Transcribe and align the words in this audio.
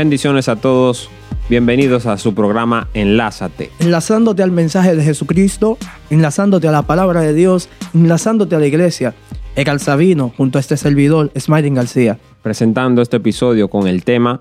Bendiciones 0.00 0.48
a 0.48 0.56
todos. 0.56 1.10
Bienvenidos 1.50 2.06
a 2.06 2.16
su 2.16 2.34
programa 2.34 2.88
Enlázate. 2.94 3.70
Enlazándote 3.80 4.42
al 4.42 4.50
mensaje 4.50 4.96
de 4.96 5.02
Jesucristo, 5.02 5.76
enlazándote 6.08 6.66
a 6.68 6.72
la 6.72 6.84
palabra 6.84 7.20
de 7.20 7.34
Dios, 7.34 7.68
enlazándote 7.92 8.56
a 8.56 8.60
la 8.60 8.66
iglesia. 8.66 9.12
Egal 9.56 9.78
Sabino, 9.78 10.32
junto 10.34 10.56
a 10.56 10.62
este 10.62 10.78
servidor, 10.78 11.30
Smiling 11.38 11.74
García. 11.74 12.18
Presentando 12.40 13.02
este 13.02 13.18
episodio 13.18 13.68
con 13.68 13.86
el 13.86 14.02
tema 14.02 14.40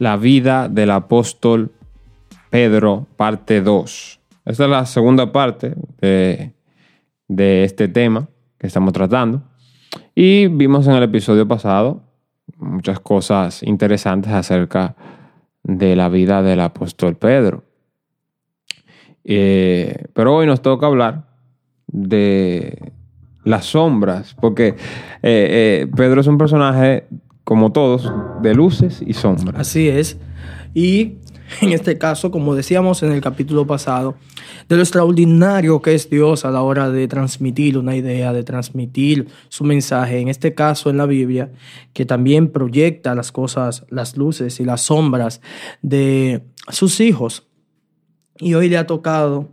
La 0.00 0.16
vida 0.16 0.68
del 0.68 0.90
apóstol 0.90 1.70
Pedro, 2.50 3.06
parte 3.16 3.60
2. 3.60 4.20
Esta 4.46 4.64
es 4.64 4.68
la 4.68 4.84
segunda 4.84 5.30
parte 5.30 5.76
de, 6.00 6.54
de 7.28 7.62
este 7.62 7.86
tema 7.86 8.28
que 8.58 8.66
estamos 8.66 8.92
tratando. 8.92 9.44
Y 10.12 10.48
vimos 10.48 10.88
en 10.88 10.94
el 10.94 11.04
episodio 11.04 11.46
pasado 11.46 12.09
muchas 12.60 13.00
cosas 13.00 13.62
interesantes 13.62 14.32
acerca 14.32 14.94
de 15.62 15.96
la 15.96 16.08
vida 16.08 16.42
del 16.42 16.60
apóstol 16.60 17.16
Pedro. 17.16 17.64
Eh, 19.24 20.06
pero 20.14 20.36
hoy 20.36 20.46
nos 20.46 20.62
toca 20.62 20.86
hablar 20.86 21.26
de 21.86 22.92
las 23.44 23.66
sombras, 23.66 24.34
porque 24.40 24.68
eh, 24.68 24.74
eh, 25.22 25.86
Pedro 25.94 26.20
es 26.20 26.26
un 26.26 26.38
personaje, 26.38 27.06
como 27.44 27.72
todos, 27.72 28.12
de 28.42 28.54
luces 28.54 29.02
y 29.04 29.12
sombras. 29.12 29.60
Así 29.60 29.88
es. 29.88 30.18
Y 30.74 31.18
en 31.60 31.72
este 31.72 31.98
caso, 31.98 32.30
como 32.30 32.54
decíamos 32.54 33.02
en 33.02 33.12
el 33.12 33.20
capítulo 33.20 33.66
pasado, 33.66 34.16
de 34.68 34.76
lo 34.76 34.82
extraordinario 34.82 35.82
que 35.82 35.94
es 35.94 36.08
Dios 36.10 36.44
a 36.44 36.50
la 36.50 36.62
hora 36.62 36.90
de 36.90 37.08
transmitir 37.08 37.78
una 37.78 37.96
idea, 37.96 38.32
de 38.32 38.44
transmitir 38.44 39.28
su 39.48 39.64
mensaje, 39.64 40.18
en 40.18 40.28
este 40.28 40.54
caso 40.54 40.90
en 40.90 40.96
la 40.96 41.06
Biblia, 41.06 41.50
que 41.92 42.06
también 42.06 42.50
proyecta 42.50 43.14
las 43.14 43.32
cosas, 43.32 43.84
las 43.90 44.16
luces 44.16 44.60
y 44.60 44.64
las 44.64 44.82
sombras 44.82 45.40
de 45.82 46.42
sus 46.68 47.00
hijos. 47.00 47.46
Y 48.38 48.54
hoy 48.54 48.68
le 48.68 48.78
ha 48.78 48.86
tocado, 48.86 49.48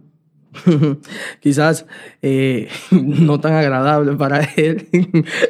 quizás 1.41 1.85
eh, 2.21 2.69
no 2.91 3.39
tan 3.39 3.53
agradable 3.53 4.15
para 4.15 4.41
él, 4.55 4.87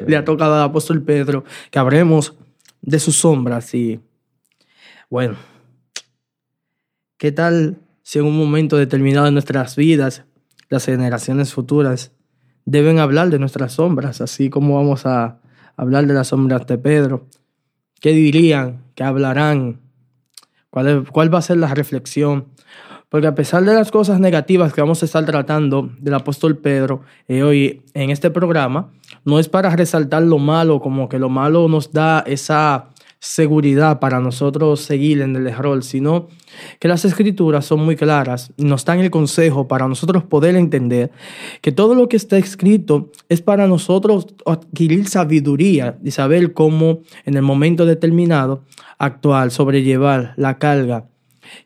le 0.08 0.16
ha 0.16 0.24
tocado 0.24 0.56
al 0.56 0.64
apóstol 0.64 1.04
Pedro 1.04 1.44
que 1.72 1.80
hablemos 1.80 2.36
de 2.82 3.00
sus 3.00 3.18
sombras 3.18 3.74
y 3.74 4.00
bueno 5.10 5.57
¿Qué 7.18 7.32
tal 7.32 7.80
si 8.04 8.20
en 8.20 8.26
un 8.26 8.38
momento 8.38 8.78
determinado 8.78 9.26
de 9.26 9.32
nuestras 9.32 9.76
vidas 9.76 10.24
las 10.70 10.86
generaciones 10.86 11.52
futuras 11.52 12.12
deben 12.66 13.00
hablar 13.00 13.32
de 13.32 13.40
nuestras 13.40 13.74
sombras, 13.74 14.22
así 14.22 14.52
como 14.52 14.76
vamos 14.76 15.08
a 15.08 15.40
hablar 15.78 16.06
de 16.06 16.14
las 16.14 16.28
sombras 16.28 16.68
de 16.68 16.78
Pedro? 16.78 17.26
¿Qué 18.00 18.12
dirían? 18.12 18.84
¿Qué 18.94 19.04
hablarán? 19.04 19.80
¿Cuál, 20.70 21.08
cuál 21.12 21.34
va 21.34 21.40
a 21.40 21.42
ser 21.42 21.58
la 21.58 21.74
reflexión? 21.74 22.50
Porque 23.10 23.26
a 23.26 23.34
pesar 23.34 23.66
de 23.66 23.74
las 23.74 23.90
cosas 23.90 24.20
negativas 24.20 24.72
que 24.72 24.82
vamos 24.82 25.02
a 25.02 25.06
estar 25.06 25.26
tratando 25.26 25.90
del 25.98 26.14
apóstol 26.14 26.58
Pedro 26.58 27.02
eh, 27.28 27.42
hoy 27.42 27.82
en 27.96 28.12
este 28.12 28.30
programa, 28.30 28.92
no 29.26 29.40
es 29.40 29.50
para 29.50 29.76
resaltar 29.76 30.22
lo 30.22 30.38
malo, 30.38 30.82
como 30.82 31.10
que 31.10 31.18
lo 31.18 31.30
malo 31.30 31.68
nos 31.68 31.92
da 31.92 32.20
esa 32.28 32.90
seguridad 33.20 34.00
para 34.00 34.20
nosotros 34.20 34.82
seguir 34.82 35.22
en 35.22 35.36
el 35.36 35.48
error, 35.48 35.84
sino 35.84 36.28
que 36.80 36.88
las 36.88 37.06
escrituras 37.06 37.66
son 37.66 37.84
muy 37.84 37.96
claras 37.96 38.52
y 38.58 38.64
nos 38.64 38.86
dan 38.86 39.00
el 39.00 39.12
consejo 39.12 39.68
para 39.68 39.88
nosotros 39.88 40.24
poder 40.24 40.56
entender 40.56 41.12
que 41.62 41.72
todo 41.72 41.96
lo 41.96 42.08
que 42.10 42.18
está 42.18 42.38
escrito 42.38 43.12
es 43.30 43.42
para 43.42 43.68
nosotros 43.68 44.28
adquirir 44.46 45.08
sabiduría 45.08 45.98
y 46.04 46.12
saber 46.12 46.54
cómo 46.54 47.00
en 47.26 47.36
el 47.36 47.42
momento 47.42 47.86
determinado 47.86 48.64
actuar, 48.98 49.52
sobrellevar 49.52 50.34
la 50.38 50.58
carga 50.58 51.06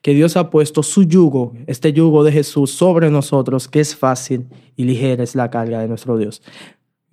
que 0.01 0.13
Dios 0.13 0.37
ha 0.37 0.49
puesto 0.49 0.83
su 0.83 1.03
yugo, 1.03 1.53
este 1.67 1.93
yugo 1.93 2.23
de 2.23 2.31
Jesús 2.31 2.71
sobre 2.71 3.09
nosotros, 3.09 3.67
que 3.67 3.79
es 3.79 3.95
fácil 3.95 4.47
y 4.75 4.83
ligera 4.83 5.23
es 5.23 5.35
la 5.35 5.49
carga 5.49 5.79
de 5.79 5.87
nuestro 5.87 6.17
Dios. 6.17 6.41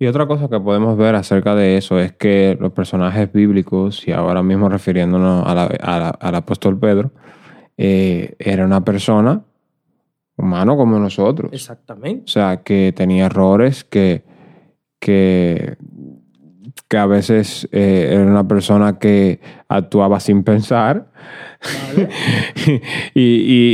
Y 0.01 0.07
otra 0.07 0.25
cosa 0.25 0.47
que 0.47 0.59
podemos 0.61 0.97
ver 0.97 1.15
acerca 1.15 1.55
de 1.55 1.75
eso 1.75 1.99
es 1.99 2.13
que 2.13 2.57
los 2.59 2.71
personajes 2.71 3.31
bíblicos, 3.33 4.07
y 4.07 4.13
ahora 4.13 4.41
mismo 4.41 4.69
refiriéndonos 4.69 5.45
al 5.45 6.35
apóstol 6.35 6.79
Pedro, 6.79 7.11
eh, 7.77 8.35
era 8.39 8.65
una 8.65 8.83
persona 8.85 9.43
humano 10.37 10.77
como 10.77 10.97
nosotros. 10.99 11.51
Exactamente. 11.51 12.23
O 12.23 12.27
sea, 12.27 12.63
que 12.63 12.93
tenía 12.95 13.25
errores, 13.25 13.83
que, 13.83 14.23
que, 14.99 15.75
que 16.87 16.97
a 16.97 17.05
veces 17.05 17.67
eh, 17.73 18.07
era 18.11 18.25
una 18.25 18.47
persona 18.47 18.99
que 18.99 19.41
actuaba 19.67 20.21
sin 20.21 20.43
pensar. 20.43 21.11
y, 23.13 23.21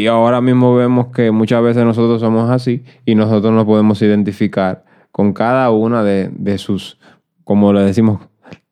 y 0.01 0.07
ahora 0.07 0.41
mismo 0.41 0.73
vemos 0.75 1.09
que 1.09 1.29
muchas 1.29 1.61
veces 1.61 1.85
nosotros 1.85 2.19
somos 2.19 2.49
así 2.49 2.83
y 3.05 3.13
nosotros 3.13 3.53
nos 3.53 3.65
podemos 3.65 4.01
identificar 4.01 4.84
con 5.15 5.31
cada 5.31 5.71
una 5.71 6.03
de, 6.03 6.57
sus, 6.57 6.99
como 7.45 7.71
le 7.71 7.83
decimos, 7.83 8.19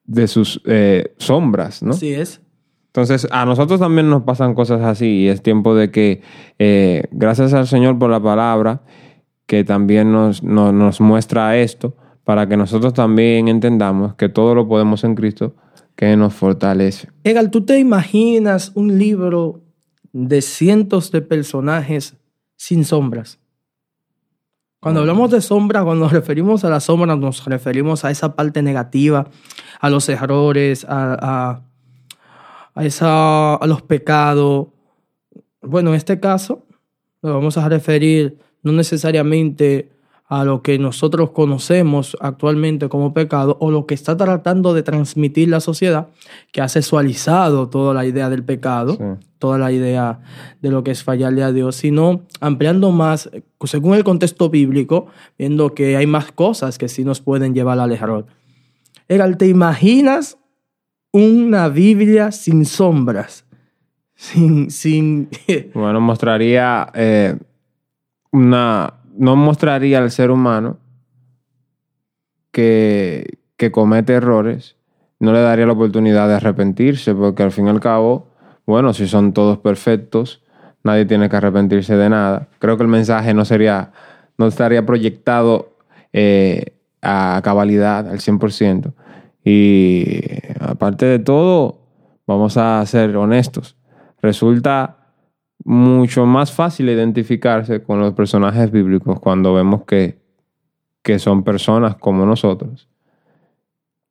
de 0.04 0.28
sus 0.28 0.62
eh, 0.66 1.14
sombras, 1.18 1.82
¿no? 1.82 1.92
Así 1.92 2.14
es. 2.14 2.42
Entonces, 2.88 3.30
a 3.32 3.46
nosotros 3.46 3.80
también 3.80 4.10
nos 4.10 4.24
pasan 4.24 4.54
cosas 4.54 4.82
así 4.82 5.22
y 5.22 5.30
es 5.30 5.42
tiempo 5.42 5.74
de 5.74 5.90
que, 5.90 6.22
eh, 6.60 7.06
gracias 7.12 7.54
al 7.54 7.66
Señor 7.66 7.98
por 7.98 8.10
la 8.10 8.22
palabra, 8.22 8.82
que 9.46 9.64
también 9.64 10.12
nos, 10.12 10.44
nos, 10.44 11.00
muestra 11.00 11.58
esto, 11.58 11.96
para 12.26 12.46
que 12.46 12.58
nosotros 12.58 12.94
también 12.94 13.48
entendamos 13.48 14.16
que 14.16 14.28
todo 14.28 14.54
lo 14.54 14.68
podemos 14.68 15.06
en 15.06 15.16
Cristo, 15.16 15.56
que 15.96 16.18
nos 16.18 16.34
fortalece. 16.34 17.08
Egal, 17.24 17.52
¿tú 17.52 17.64
te 17.64 17.80
imaginas 17.80 18.74
un 18.76 19.00
libro 19.00 19.62
de 20.12 20.42
cientos 20.42 21.10
de 21.10 21.22
personajes 21.22 22.18
sin 22.58 22.84
sombras? 22.84 23.40
Cuando 24.84 25.00
hablamos 25.00 25.32
de 25.32 25.40
sombra, 25.40 25.82
cuando 25.82 26.04
nos 26.04 26.12
referimos 26.12 26.66
a 26.66 26.70
la 26.70 26.82
sombra, 26.82 27.16
nos 27.16 27.46
referimos 27.46 28.04
a 28.04 28.12
esa 28.12 28.36
parte 28.36 28.62
negativa, 28.62 29.30
a 29.80 29.90
los 29.90 30.10
errores, 30.10 30.86
a, 30.90 31.62
a, 32.76 32.84
esa, 32.84 33.56
a 33.56 33.66
los 33.66 33.82
pecados. 33.82 34.68
Bueno, 35.62 35.92
en 35.92 35.96
este 35.96 36.20
caso, 36.20 36.66
lo 37.22 37.34
vamos 37.34 37.58
a 37.58 37.70
referir 37.70 38.40
no 38.62 38.74
necesariamente 38.74 39.93
a 40.34 40.44
lo 40.44 40.64
que 40.64 40.80
nosotros 40.80 41.30
conocemos 41.30 42.18
actualmente 42.20 42.90
como 42.90 43.14
pecado 43.14 43.56
o 43.60 43.70
lo 43.70 43.86
que 43.86 43.94
está 43.94 44.18
tratando 44.18 44.74
de 44.74 44.82
transmitir 44.82 45.48
la 45.48 45.60
sociedad, 45.60 46.08
que 46.52 46.60
ha 46.60 46.68
sexualizado 46.68 47.70
toda 47.70 47.94
la 47.94 48.04
idea 48.04 48.32
del 48.32 48.44
pecado, 48.44 48.98
toda 49.38 49.60
la 49.60 49.72
idea 49.72 50.22
de 50.60 50.72
lo 50.72 50.84
que 50.84 50.90
es 50.90 51.04
fallarle 51.04 51.44
a 51.44 51.52
Dios, 51.52 51.76
sino 51.76 52.24
ampliando 52.40 52.90
más, 52.90 53.30
según 53.64 53.94
el 53.94 54.04
contexto 54.04 54.50
bíblico, 54.50 55.06
viendo 55.38 55.76
que 55.76 55.98
hay 55.98 56.08
más 56.08 56.32
cosas 56.32 56.80
que 56.80 56.90
sí 56.90 57.04
nos 57.04 57.22
pueden 57.22 57.54
llevar 57.54 57.78
al 57.78 57.92
error. 57.92 58.26
Egal, 59.08 59.38
¿te 59.38 59.48
imaginas 59.48 60.40
una 61.12 61.70
Biblia 61.70 62.32
sin 62.32 62.66
sombras? 62.66 63.46
Sin... 64.16 64.72
sin... 64.72 65.30
bueno, 65.76 66.02
mostraría 66.02 66.90
eh, 66.96 67.38
una 68.32 68.96
no 69.18 69.36
mostraría 69.36 70.00
al 70.00 70.12
ser 70.12 70.32
humano 70.32 70.78
que, 72.52 73.38
que 73.58 73.72
comete 73.72 74.14
errores, 74.14 74.76
no 75.20 75.32
le 75.34 75.42
daría 75.42 75.66
la 75.66 75.74
oportunidad 75.74 76.28
de 76.28 76.36
arrepentirse, 76.36 77.16
porque 77.16 77.44
al 77.44 77.52
fin 77.52 77.68
y 77.68 77.70
al 77.70 77.80
cabo, 77.80 78.28
bueno, 78.66 78.94
si 78.94 79.08
son 79.08 79.34
todos 79.34 79.58
perfectos, 79.58 80.44
nadie 80.84 81.06
tiene 81.06 81.30
que 81.30 81.36
arrepentirse 81.36 81.96
de 81.96 82.10
nada. 82.10 82.48
Creo 82.60 82.78
que 82.78 82.84
el 82.84 82.90
mensaje 82.90 83.34
no 83.34 83.46
sería, 83.46 83.92
no 84.38 84.48
estaría 84.48 84.86
proyectado 84.86 85.78
eh, 86.12 86.76
a 87.02 87.42
cabalidad, 87.44 88.10
al 88.10 88.20
100%. 88.20 88.94
Y 89.46 90.30
aparte 90.60 91.06
de 91.06 91.20
todo, 91.20 91.80
vamos 92.28 92.58
a 92.58 92.86
ser 92.86 93.16
honestos. 93.16 93.76
Resulta 94.22 95.03
mucho 95.64 96.26
más 96.26 96.52
fácil 96.52 96.90
identificarse 96.90 97.82
con 97.82 98.00
los 98.00 98.14
personajes 98.14 98.72
bíblicos 98.72 99.20
cuando 99.20 99.54
vemos 99.54 99.84
que, 99.84 100.20
que 101.02 101.20
son 101.20 101.44
personas 101.44 101.96
como 101.96 102.26
nosotros, 102.26 102.90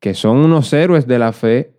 que 0.01 0.15
son 0.15 0.39
unos 0.39 0.73
héroes 0.73 1.07
de 1.07 1.19
la 1.19 1.33
fe 1.33 1.75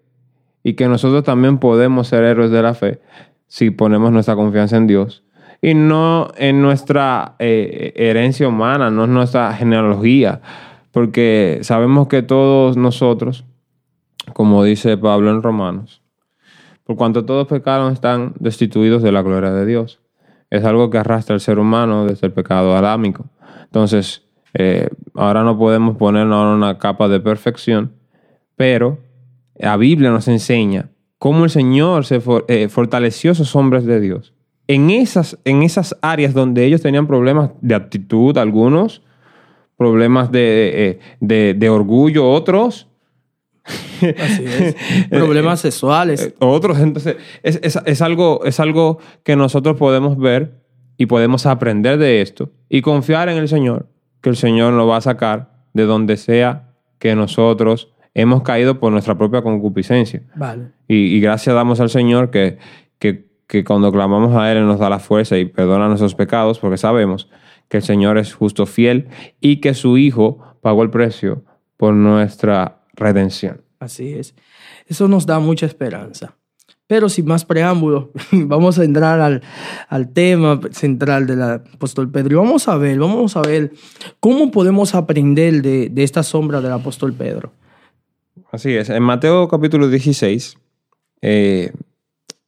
y 0.64 0.74
que 0.74 0.88
nosotros 0.88 1.24
también 1.24 1.58
podemos 1.58 2.08
ser 2.08 2.24
héroes 2.24 2.52
de 2.52 2.62
la 2.62 2.74
fe 2.74 3.02
si 3.48 3.72
ponemos 3.72 4.12
nuestra 4.12 4.36
confianza 4.36 4.78
en 4.78 4.88
Dios 4.88 5.24
y 5.62 5.74
no 5.74 6.32
en 6.38 6.62
nuestra 6.62 7.36
eh, 7.40 7.94
herencia 7.96 8.48
humana, 8.50 8.92
no 8.92 9.06
en 9.06 9.14
nuestra 9.14 9.54
genealogía, 9.54 10.42
porque 10.92 11.60
sabemos 11.62 12.08
que 12.10 12.22
todos 12.22 12.76
nosotros, 12.76 13.46
como 14.34 14.64
dice 14.64 14.98
Pablo 14.98 15.32
en 15.32 15.42
Romanos, 15.42 16.03
por 16.84 16.96
cuanto 16.96 17.26
todos 17.26 17.48
pecaron 17.48 17.94
están 17.94 18.34
destituidos 18.40 19.02
de 19.02 19.12
la 19.12 19.22
gloria 19.22 19.52
de 19.52 19.66
Dios. 19.66 20.02
Es 20.50 20.64
algo 20.66 20.90
que 20.90 20.98
arrastra 20.98 21.34
el 21.34 21.42
ser 21.42 21.60
humano 21.60 22.06
desde 22.06 22.28
el 22.28 22.34
pecado 22.34 22.76
adámico. 22.76 23.26
Entonces, 23.64 24.24
eh, 24.54 24.90
ahora 25.16 25.44
no 25.44 25.58
podemos 25.58 25.98
ponernos 25.98 26.56
una 26.56 26.78
capa 26.78 27.08
de 27.08 27.20
perfección, 27.20 27.94
pero 28.56 29.00
la 29.56 29.78
Biblia 29.78 30.12
nos 30.12 30.28
enseña 30.28 30.90
cómo 31.18 31.46
el 31.46 31.50
Señor 31.50 32.06
se 32.06 32.22
eh, 32.48 32.68
fortaleció 32.70 33.32
a 33.32 33.34
esos 33.34 33.56
hombres 33.56 33.86
de 33.86 34.00
Dios. 34.00 34.34
En 34.68 34.90
esas, 34.90 35.40
en 35.46 35.64
esas 35.64 35.98
áreas 36.02 36.34
donde 36.34 36.66
ellos 36.66 36.82
tenían 36.82 37.08
problemas 37.08 37.52
de 37.62 37.76
actitud, 37.76 38.38
algunos, 38.38 39.02
problemas 39.78 40.32
de, 40.32 41.00
eh, 41.20 41.54
de 41.56 41.70
orgullo, 41.70 42.30
otros, 42.30 42.88
Así 43.66 44.46
es. 44.46 44.76
Problemas 45.10 45.62
sexuales. 45.62 46.22
eh, 46.22 46.36
otros. 46.40 46.80
Entonces, 46.80 47.18
es, 47.44 47.60
es- 47.64 47.80
es 47.86 48.02
algo, 48.02 48.42
es 48.46 48.60
algo 48.60 49.00
que 49.24 49.36
nosotros 49.36 49.78
podemos 49.78 50.18
ver 50.18 50.62
y 50.98 51.06
podemos 51.06 51.46
aprender 51.46 51.98
de 51.98 52.22
esto 52.22 52.52
y 52.70 52.82
confiar 52.82 53.30
en 53.30 53.38
el 53.38 53.48
Señor, 53.48 53.88
que 54.22 54.30
el 54.30 54.36
Señor 54.36 54.74
nos 54.74 54.90
va 54.90 54.98
a 54.98 55.02
sacar 55.02 55.54
de 55.74 55.84
donde 55.86 56.18
sea 56.18 56.70
que 57.00 57.16
nosotros 57.16 57.90
hemos 58.14 58.44
caído 58.44 58.80
por 58.80 58.92
nuestra 58.92 59.18
propia 59.18 59.42
concupiscencia. 59.42 60.22
Vale. 60.36 60.68
Y, 60.88 61.16
y 61.16 61.20
gracias 61.20 61.56
damos 61.56 61.80
al 61.80 61.90
Señor 61.90 62.30
que, 62.30 62.60
que, 63.00 63.26
que 63.48 63.64
cuando 63.64 63.92
clamamos 63.92 64.36
a 64.36 64.52
Él, 64.52 64.60
Él 64.60 64.68
nos 64.68 64.80
da 64.80 64.90
la 64.90 65.00
fuerza 65.00 65.38
y 65.38 65.46
perdona 65.46 65.88
nuestros 65.88 66.14
pecados, 66.16 66.60
porque 66.60 66.78
sabemos 66.78 67.30
que 67.70 67.78
el 67.78 67.84
Señor 67.84 68.18
es 68.20 68.34
justo, 68.36 68.66
fiel 68.68 69.08
y 69.42 69.58
que 69.62 69.74
su 69.74 69.98
Hijo 69.98 70.38
pagó 70.62 70.84
el 70.84 70.92
precio 70.92 71.44
por 71.76 71.94
nuestra 71.96 72.83
redención. 72.94 73.62
Así 73.80 74.14
es. 74.14 74.36
Eso 74.88 75.08
nos 75.08 75.26
da 75.26 75.40
mucha 75.40 75.66
esperanza. 75.66 76.36
Pero 76.88 77.10
sin 77.10 77.26
más 77.26 77.46
preámbulos, 77.46 78.08
vamos 78.32 78.78
a 78.78 78.84
entrar 78.84 79.20
al, 79.20 79.42
al 79.88 80.14
tema 80.14 80.60
central 80.72 81.26
del 81.28 81.42
apóstol 81.42 82.12
Pedro. 82.12 82.34
Y 82.34 82.36
vamos 82.36 82.68
a 82.68 82.78
ver, 82.78 83.00
vamos 83.00 83.36
a 83.36 83.42
ver 83.42 83.72
cómo 84.20 84.52
podemos 84.52 84.94
aprender 84.96 85.62
de, 85.62 85.90
de 85.90 86.04
esta 86.04 86.24
sombra 86.24 86.62
del 86.62 86.72
apóstol 86.72 87.14
Pedro. 87.14 87.54
Así 88.52 88.76
es. 88.76 88.90
En 88.90 89.02
Mateo 89.02 89.48
capítulo 89.48 89.88
16, 89.88 90.58
eh, 91.22 91.72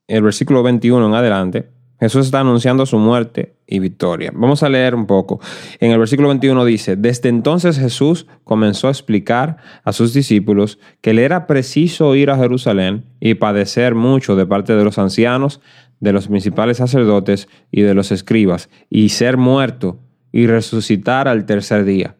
el 0.07 0.21
versículo 0.21 0.62
21 0.62 1.07
en 1.07 1.13
adelante, 1.13 1.69
Jesús 2.00 2.25
está 2.25 2.42
anunciando 2.42 2.86
su 2.86 2.97
muerte 2.97 3.56
y 3.68 3.80
victoria. 3.80 4.31
Vamos 4.33 4.63
a 4.63 4.69
leer 4.69 4.95
un 4.95 5.06
poco. 5.06 5.39
En 5.80 5.92
el 5.92 6.00
versículo 6.00 6.27
21 6.27 6.65
dice, 6.65 6.95
desde 6.95 7.30
entonces 7.30 7.80
Jesús 7.80 8.27
comenzó 8.44 8.88
a 8.88 8.92
explicar 8.92 9.57
a 9.83 9.94
sus 9.94 10.13
discípulos 10.13 10.77
que 11.01 11.13
le 11.13 11.24
era 11.24 11.47
preciso 11.47 12.15
ir 12.15 12.30
a 12.30 12.38
Jerusalén 12.38 13.06
y 13.19 13.36
padecer 13.36 13.95
mucho 13.95 14.36
de 14.36 14.45
parte 14.45 14.75
de 14.75 14.83
los 14.83 14.97
ancianos, 14.97 15.62
de 16.00 16.12
los 16.12 16.27
principales 16.27 16.77
sacerdotes 16.77 17.47
y 17.71 17.81
de 17.81 17.94
los 17.94 18.12
escribas, 18.12 18.69
y 18.89 19.09
ser 19.09 19.38
muerto 19.38 20.00
y 20.31 20.48
resucitar 20.48 21.30
al 21.30 21.45
tercer 21.45 21.86
día. 21.86 22.18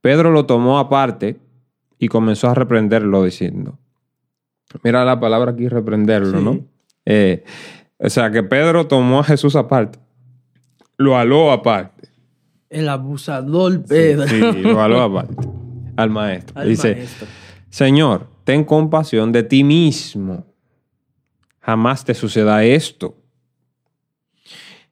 Pedro 0.00 0.32
lo 0.32 0.46
tomó 0.46 0.80
aparte 0.80 1.36
y 1.98 2.08
comenzó 2.08 2.48
a 2.50 2.54
reprenderlo 2.54 3.22
diciendo, 3.22 3.78
mira 4.82 5.04
la 5.04 5.20
palabra 5.20 5.52
aquí, 5.52 5.68
reprenderlo, 5.68 6.38
Sí. 6.38 6.44
¿no? 6.44 6.60
Eh, 7.04 7.44
o 8.02 8.10
sea, 8.10 8.30
que 8.30 8.42
Pedro 8.42 8.86
tomó 8.86 9.20
a 9.20 9.24
Jesús 9.24 9.56
aparte, 9.56 9.98
lo 10.96 11.16
aló 11.16 11.52
aparte. 11.52 12.08
El 12.68 12.88
abusador 12.88 13.84
Pedro. 13.84 14.26
Sí, 14.26 14.62
lo 14.62 14.80
aló 14.80 15.02
aparte 15.02 15.36
al 15.96 16.10
maestro. 16.10 16.60
Al 16.60 16.68
Dice, 16.68 16.94
maestro. 16.96 17.28
Señor, 17.70 18.28
ten 18.44 18.64
compasión 18.64 19.32
de 19.32 19.42
ti 19.42 19.64
mismo. 19.64 20.46
Jamás 21.60 22.04
te 22.04 22.14
suceda 22.14 22.64
esto. 22.64 23.16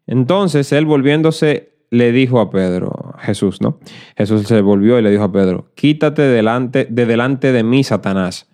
Entonces 0.07 0.73
él 0.73 0.87
volviéndose 0.87 1.71
le 1.91 2.12
dijo 2.12 2.41
a 2.41 2.51
Pedro, 2.51 3.15
Jesús, 3.19 3.61
¿no? 3.61 3.81
Jesús 4.17 4.47
se 4.47 4.61
volvió 4.61 4.99
y 4.99 5.03
le 5.03 5.11
dijo 5.11 5.25
a 5.25 5.33
Pedro, 5.33 5.73
quítate 5.75 6.23
delante, 6.23 6.87
de 6.89 7.07
delante 7.07 7.53
de 7.53 7.65
mí, 7.65 7.83
Satanás. 7.83 8.49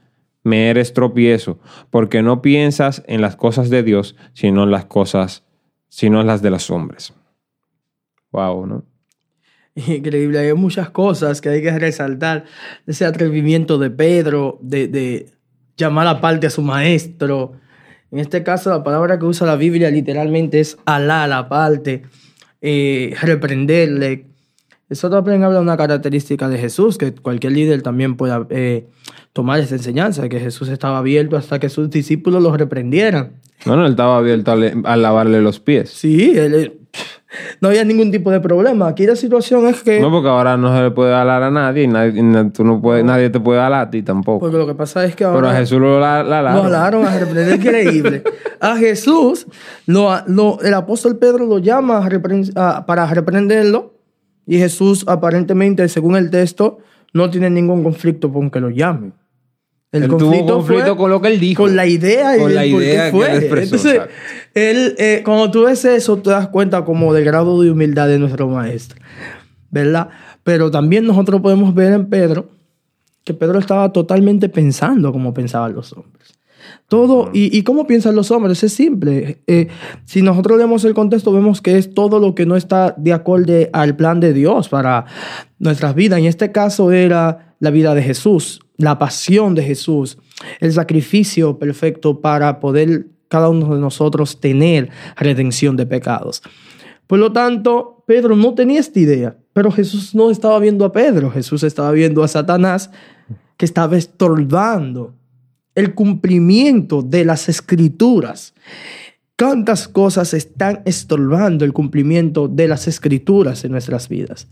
Me 0.47 0.71
eres 0.71 0.93
tropiezo, 0.93 1.59
porque 1.91 2.23
no 2.23 2.41
piensas 2.41 3.03
en 3.09 3.21
las 3.21 3.35
cosas 3.35 3.69
de 3.69 3.83
Dios, 3.83 4.15
sino 4.33 4.63
en 4.63 4.71
las 4.71 4.85
cosas, 4.85 5.43
sino 5.89 6.21
en 6.21 6.29
las 6.29 6.41
de 6.41 6.51
los 6.51 6.71
hombres. 6.71 7.13
Wow, 8.31 8.65
¿no? 8.65 8.85
Increíble, 9.75 10.39
hay 10.39 10.55
muchas 10.55 10.91
cosas 10.91 11.41
que 11.41 11.49
hay 11.49 11.63
que 11.63 11.77
resaltar. 11.77 12.45
Ese 12.87 13.05
atrevimiento 13.05 13.77
de 13.79 13.91
Pedro, 13.91 14.61
de, 14.63 14.87
de 14.87 15.33
llamar 15.77 16.07
aparte 16.07 16.47
a 16.47 16.51
su 16.51 16.63
maestro. 16.63 17.55
En 18.13 18.21
este 18.21 18.45
caso, 18.45 18.71
la 18.71 18.85
palabra 18.85 19.19
que 19.19 19.25
usa 19.25 19.49
la 19.49 19.57
Biblia 19.57 19.91
literalmente 19.91 20.61
es 20.61 20.79
alar 20.85 21.33
aparte, 21.33 22.05
eh, 22.61 23.17
reprenderle. 23.21 24.29
Eso 24.89 25.11
también 25.11 25.43
habla 25.43 25.57
de 25.57 25.65
una 25.65 25.77
característica 25.77 26.49
de 26.49 26.59
Jesús, 26.59 26.99
que 26.99 27.13
cualquier 27.13 27.53
líder 27.53 27.83
también 27.83 28.17
pueda 28.17 28.47
eh, 28.51 28.87
tomar 29.37 29.61
esa 29.61 29.75
enseñanza, 29.75 30.27
que 30.31 30.41
Jesús 30.41 30.69
estaba 30.71 30.97
abierto 30.97 31.37
hasta 31.37 31.59
que 31.59 31.69
sus 31.69 31.91
discípulos 31.91 32.43
los 32.43 32.57
reprendieran. 32.57 33.33
Bueno, 33.67 33.85
él 33.85 33.91
estaba 33.91 34.17
abierto 34.17 34.51
a, 34.53 34.57
le- 34.57 34.75
a 34.85 34.97
lavarle 34.97 35.43
los 35.43 35.61
pies. 35.61 35.91
Sí, 35.91 36.33
él, 36.39 36.73
no 37.61 37.69
había 37.69 37.85
ningún 37.85 38.11
tipo 38.11 38.31
de 38.31 38.41
problema. 38.41 38.89
Aquí 38.89 39.07
la 39.07 39.15
situación 39.15 39.67
es 39.67 39.83
que... 39.83 40.01
No, 40.01 40.11
porque 40.11 40.29
ahora 40.31 40.57
no 40.57 40.75
se 40.75 40.83
le 40.85 40.91
puede 40.91 41.13
alar 41.15 41.43
a 41.43 41.51
nadie 41.51 41.83
y 41.83 41.87
nadie, 41.87 42.19
y 42.23 42.51
tú 42.51 42.65
no 42.65 42.81
puedes, 42.81 43.05
nadie 43.05 43.29
te 43.29 43.39
puede 43.41 43.61
alar 43.61 43.89
a 43.89 43.91
ti 43.91 44.03
tampoco. 44.03 44.39
Porque 44.41 44.57
lo 44.57 44.67
que 44.67 44.75
pasa 44.75 45.05
es 45.05 45.13
que 45.15 45.25
Pero 45.25 45.35
ahora 45.35 45.51
a 45.51 45.57
Jesús 45.57 45.79
lo 45.79 46.01
la, 46.01 46.23
la 46.23 46.41
lo 46.43 46.49
alaron. 46.49 46.67
alaron 46.67 47.07
a 47.07 47.19
reprender 47.19 47.57
increíble. 47.57 48.23
A 48.61 48.77
Jesús, 48.77 49.47
lo, 49.87 50.09
lo- 50.29 50.59
el 50.63 50.73
apóstol 50.73 51.19
Pedro 51.19 51.45
lo 51.45 51.59
llama 51.59 51.99
a 51.99 52.09
repren- 52.09 52.53
a- 52.57 52.87
para 52.87 53.07
reprenderlo 53.07 53.93
y 54.47 54.57
Jesús 54.59 55.05
aparentemente, 55.07 55.87
según 55.91 56.17
el 56.17 56.31
texto, 56.31 56.79
no 57.13 57.29
tiene 57.31 57.51
ningún 57.51 57.83
conflicto 57.83 58.33
con 58.33 58.51
que 58.51 58.61
lo 58.61 58.71
llamen. 58.71 59.13
El 59.93 60.05
Él 60.05 60.09
tuvo 60.11 60.19
conflicto 60.19 60.63
fue 60.63 60.97
con 60.97 61.11
lo 61.11 61.21
que 61.21 61.29
él 61.29 61.41
dijo. 61.41 61.63
Con 61.63 61.77
la 61.77 61.87
idea 61.87 62.37
y 62.37 62.41
Con 62.41 62.55
la 62.55 62.63
por 62.63 62.81
qué 62.81 62.87
idea 62.87 63.05
que 63.07 63.11
fue. 63.13 63.37
él 63.37 63.45
Entonces, 63.45 64.01
él, 64.55 64.95
eh, 64.99 65.23
cuando 65.25 65.51
tú 65.51 65.65
ves 65.65 65.85
eso, 65.85 66.19
te 66.19 66.31
das 66.31 66.49
cuenta 66.49 66.85
como 66.85 67.15
del 67.15 67.25
grado 67.25 67.63
de 67.63 67.71
humildad 67.71 68.09
de 68.09 68.19
nuestro 68.19 68.49
maestro. 68.49 69.01
¿Verdad? 69.71 70.09
Pero 70.43 70.71
también 70.71 71.07
nosotros 71.07 71.41
podemos 71.41 71.75
ver 71.75 71.93
en 71.93 72.07
Pedro 72.09 72.49
que 73.25 73.35
Pedro 73.35 73.59
estaba 73.59 73.93
totalmente 73.93 74.49
pensando 74.49 75.13
como 75.13 75.35
pensaban 75.35 75.75
los 75.75 75.93
hombres. 75.93 76.39
Todo, 76.89 77.31
y, 77.33 77.57
y 77.57 77.63
cómo 77.63 77.87
piensan 77.87 78.15
los 78.15 78.31
hombres, 78.31 78.63
es 78.63 78.73
simple. 78.73 79.43
Eh, 79.49 79.67
si 80.05 80.23
nosotros 80.23 80.57
leemos 80.57 80.85
el 80.85 80.95
contexto, 80.95 81.33
vemos 81.33 81.61
que 81.61 81.79
es 81.79 81.93
todo 81.93 82.21
lo 82.21 82.37
que 82.37 82.47
no 82.47 82.55
está 82.55 82.95
de 82.97 83.13
acuerdo 83.13 83.55
al 83.73 83.97
plan 83.97 84.21
de 84.21 84.33
Dios 84.33 84.69
para 84.69 85.07
nuestras 85.59 85.97
vidas. 85.97 86.21
En 86.21 86.27
este 86.27 86.53
caso 86.53 86.93
era 86.93 87.57
la 87.59 87.71
vida 87.71 87.95
de 87.95 88.03
Jesús, 88.03 88.61
la 88.77 88.99
pasión 88.99 89.55
de 89.55 89.63
Jesús, 89.63 90.19
el 90.61 90.73
sacrificio 90.73 91.59
perfecto 91.59 92.21
para 92.21 92.61
poder 92.61 93.07
cada 93.29 93.49
uno 93.49 93.75
de 93.75 93.81
nosotros 93.81 94.41
tener 94.41 94.91
redención 95.17 95.77
de 95.77 95.87
pecados. 95.87 96.43
Por 97.07 97.19
lo 97.19 97.33
tanto, 97.33 98.05
Pedro 98.07 98.37
no 98.37 98.55
tenía 98.55 98.81
esta 98.81 99.01
idea, 99.01 99.37
pero 99.53 99.71
Jesús 99.71 100.15
no 100.15 100.31
estaba 100.31 100.59
viendo 100.59 100.85
a 100.85 100.93
Pedro, 100.93 101.31
Jesús 101.31 101.63
estaba 101.63 101.91
viendo 101.93 102.23
a 102.23 102.29
Satanás 102.29 102.91
que 103.57 103.65
estaba 103.65 103.97
estorbando 103.97 105.15
el 105.75 105.95
cumplimiento 105.95 107.03
de 107.03 107.25
las 107.25 107.49
escrituras. 107.49 108.55
¿Cuántas 109.39 109.87
cosas 109.87 110.33
están 110.33 110.81
estorbando 110.87 111.65
el 111.65 111.75
cumplimiento 111.75 112.49
de 112.49 112.69
las 112.69 112.89
escrituras 112.89 113.65
en 113.65 113.73
nuestras 113.73 114.09
vidas? 114.09 114.49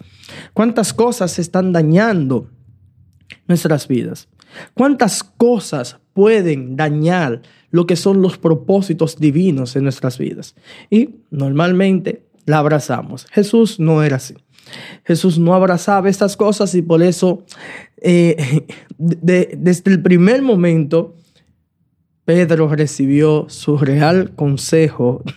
¿Cuántas 0.52 0.92
cosas 0.92 1.38
están 1.38 1.72
dañando 1.72 2.50
nuestras 3.48 3.88
vidas? 3.88 4.28
¿Cuántas 4.74 5.22
cosas 5.24 5.98
pueden 6.12 6.76
dañar 6.76 7.42
lo 7.70 7.86
que 7.86 7.96
son 7.96 8.22
los 8.22 8.38
propósitos 8.38 9.16
divinos 9.18 9.74
en 9.76 9.82
nuestras 9.84 10.18
vidas? 10.18 10.54
Y 10.90 11.16
normalmente 11.30 12.22
la 12.46 12.58
abrazamos. 12.58 13.26
Jesús 13.32 13.80
no 13.80 14.02
era 14.02 14.16
así. 14.16 14.34
Jesús 15.04 15.38
no 15.38 15.54
abrazaba 15.54 16.08
estas 16.08 16.36
cosas 16.36 16.74
y 16.74 16.82
por 16.82 17.02
eso 17.02 17.44
eh, 18.00 18.66
de- 18.98 19.54
desde 19.58 19.90
el 19.90 20.00
primer 20.02 20.40
momento 20.42 21.16
Pedro 22.24 22.68
recibió 22.68 23.44
su 23.50 23.76
real 23.76 24.30
consejo, 24.34 25.22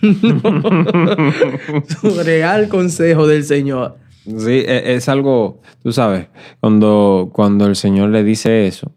su 2.00 2.22
real 2.24 2.68
consejo 2.68 3.26
del 3.26 3.44
Señor. 3.44 3.96
Sí, 4.36 4.62
e- 4.66 4.94
es 4.94 5.08
algo, 5.08 5.60
tú 5.82 5.92
sabes, 5.92 6.28
cuando, 6.60 7.30
cuando 7.32 7.66
el 7.66 7.76
Señor 7.76 8.10
le 8.10 8.22
dice 8.22 8.66
eso, 8.66 8.92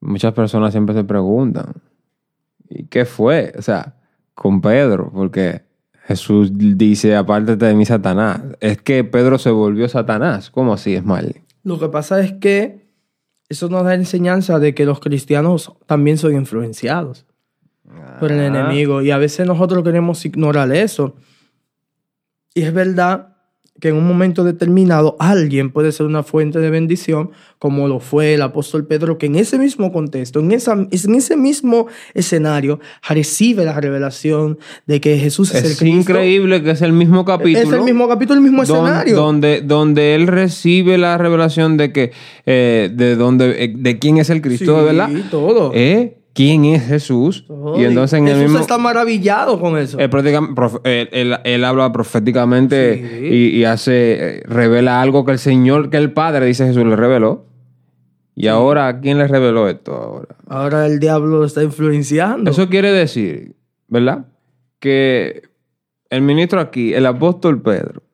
muchas 0.00 0.32
personas 0.34 0.72
siempre 0.72 0.94
se 0.94 1.04
preguntan, 1.04 1.72
¿y 2.68 2.84
qué 2.84 3.04
fue? 3.04 3.52
O 3.58 3.62
sea, 3.62 3.94
con 4.34 4.60
Pedro, 4.60 5.10
porque 5.12 5.62
Jesús 6.06 6.50
dice, 6.54 7.16
apártate 7.16 7.66
de 7.66 7.74
mí, 7.74 7.84
Satanás. 7.84 8.40
Es 8.60 8.80
que 8.80 9.04
Pedro 9.04 9.38
se 9.38 9.50
volvió 9.50 9.88
Satanás. 9.88 10.50
¿Cómo 10.50 10.72
así, 10.74 10.96
Smiley? 10.96 11.42
Lo 11.64 11.78
que 11.78 11.88
pasa 11.88 12.20
es 12.20 12.32
que 12.34 12.86
eso 13.48 13.68
nos 13.68 13.84
da 13.84 13.94
enseñanza 13.94 14.58
de 14.58 14.74
que 14.74 14.84
los 14.84 15.00
cristianos 15.00 15.72
también 15.86 16.18
son 16.18 16.34
influenciados 16.34 17.26
por 18.20 18.30
el 18.32 18.40
Ah. 18.40 18.46
enemigo 18.46 19.00
y 19.02 19.10
a 19.10 19.18
veces 19.18 19.46
nosotros 19.46 19.82
queremos 19.82 20.24
ignorar 20.24 20.70
eso. 20.72 21.16
Y 22.54 22.62
es 22.62 22.72
verdad, 22.72 23.36
que 23.80 23.88
en 23.88 23.96
un 23.96 24.06
momento 24.06 24.44
determinado 24.44 25.16
alguien 25.20 25.70
puede 25.70 25.92
ser 25.92 26.06
una 26.06 26.22
fuente 26.22 26.58
de 26.58 26.70
bendición, 26.70 27.30
como 27.58 27.88
lo 27.88 28.00
fue 28.00 28.34
el 28.34 28.42
apóstol 28.42 28.86
Pedro, 28.86 29.18
que 29.18 29.26
en 29.26 29.36
ese 29.36 29.58
mismo 29.58 29.92
contexto, 29.92 30.40
en, 30.40 30.52
esa, 30.52 30.72
en 30.72 31.14
ese 31.14 31.36
mismo 31.36 31.86
escenario, 32.14 32.80
recibe 33.08 33.64
la 33.64 33.80
revelación 33.80 34.58
de 34.86 35.00
que 35.00 35.18
Jesús 35.18 35.54
es, 35.54 35.64
el 35.64 35.70
Es 35.72 35.78
Cristo. 35.78 35.96
increíble 36.12 36.62
que 36.62 36.70
es 36.72 36.82
el 36.82 36.92
mismo 36.92 37.24
capítulo. 37.24 37.58
Es 37.66 37.72
el 37.72 37.82
mismo 37.82 38.08
capítulo, 38.08 38.36
el 38.38 38.42
mismo 38.44 38.64
don- 38.64 38.84
escenario. 38.86 39.16
Donde, 39.16 39.60
donde 39.62 40.14
él 40.14 40.26
recibe 40.26 40.98
la 40.98 41.16
revelación 41.18 41.76
de 41.76 41.92
que 41.92 42.12
eh, 42.46 42.90
de 42.92 43.16
donde 43.16 43.64
eh, 43.64 43.72
de 43.76 43.98
quién 43.98 44.18
es 44.18 44.30
el 44.30 44.40
Cristo, 44.42 44.78
Sí, 44.78 44.84
¿verdad? 44.84 45.10
todo. 45.30 45.72
¿Eh? 45.74 46.17
¿Quién 46.38 46.64
es 46.66 46.86
Jesús? 46.86 47.46
Y 47.76 47.82
entonces 47.84 48.16
en 48.20 48.28
el 48.28 48.34
Jesús 48.34 48.44
mismo 48.44 48.60
está 48.60 48.78
maravillado 48.78 49.58
con 49.60 49.76
eso. 49.76 49.98
él, 49.98 50.08
prácticamente- 50.08 50.54
prof- 50.54 50.80
él, 50.84 51.08
él- 51.10 51.36
él 51.42 51.64
habla 51.64 51.90
proféticamente 51.92 53.08
Sí. 53.20 53.26
y, 53.26 53.56
y 53.58 53.64
hace 53.64 54.42
revela 54.46 55.02
algo 55.02 55.24
que 55.24 55.32
el 55.32 55.40
Señor, 55.40 55.90
que 55.90 55.96
el 55.96 56.12
Padre 56.12 56.46
dice 56.46 56.64
Jesús 56.66 56.84
le 56.84 56.94
reveló. 56.94 57.44
Y 58.36 58.46
ahora, 58.46 58.86
¿a 58.86 59.00
quién 59.00 59.18
le 59.18 59.26
reveló 59.26 59.68
esto 59.68 59.94
ahora? 59.96 60.36
Ahora 60.46 60.86
el 60.86 61.00
diablo 61.00 61.38
lo 61.38 61.44
está 61.44 61.64
influenciando. 61.64 62.48
Eso 62.52 62.68
quiere 62.68 62.92
decir, 62.92 63.56
¿verdad? 63.88 64.26
Que 64.78 65.42
el 66.10 66.22
ministro 66.22 66.60
aquí, 66.60 66.94
el 66.94 67.06
apóstol 67.06 67.60
Pedro, 67.62 68.04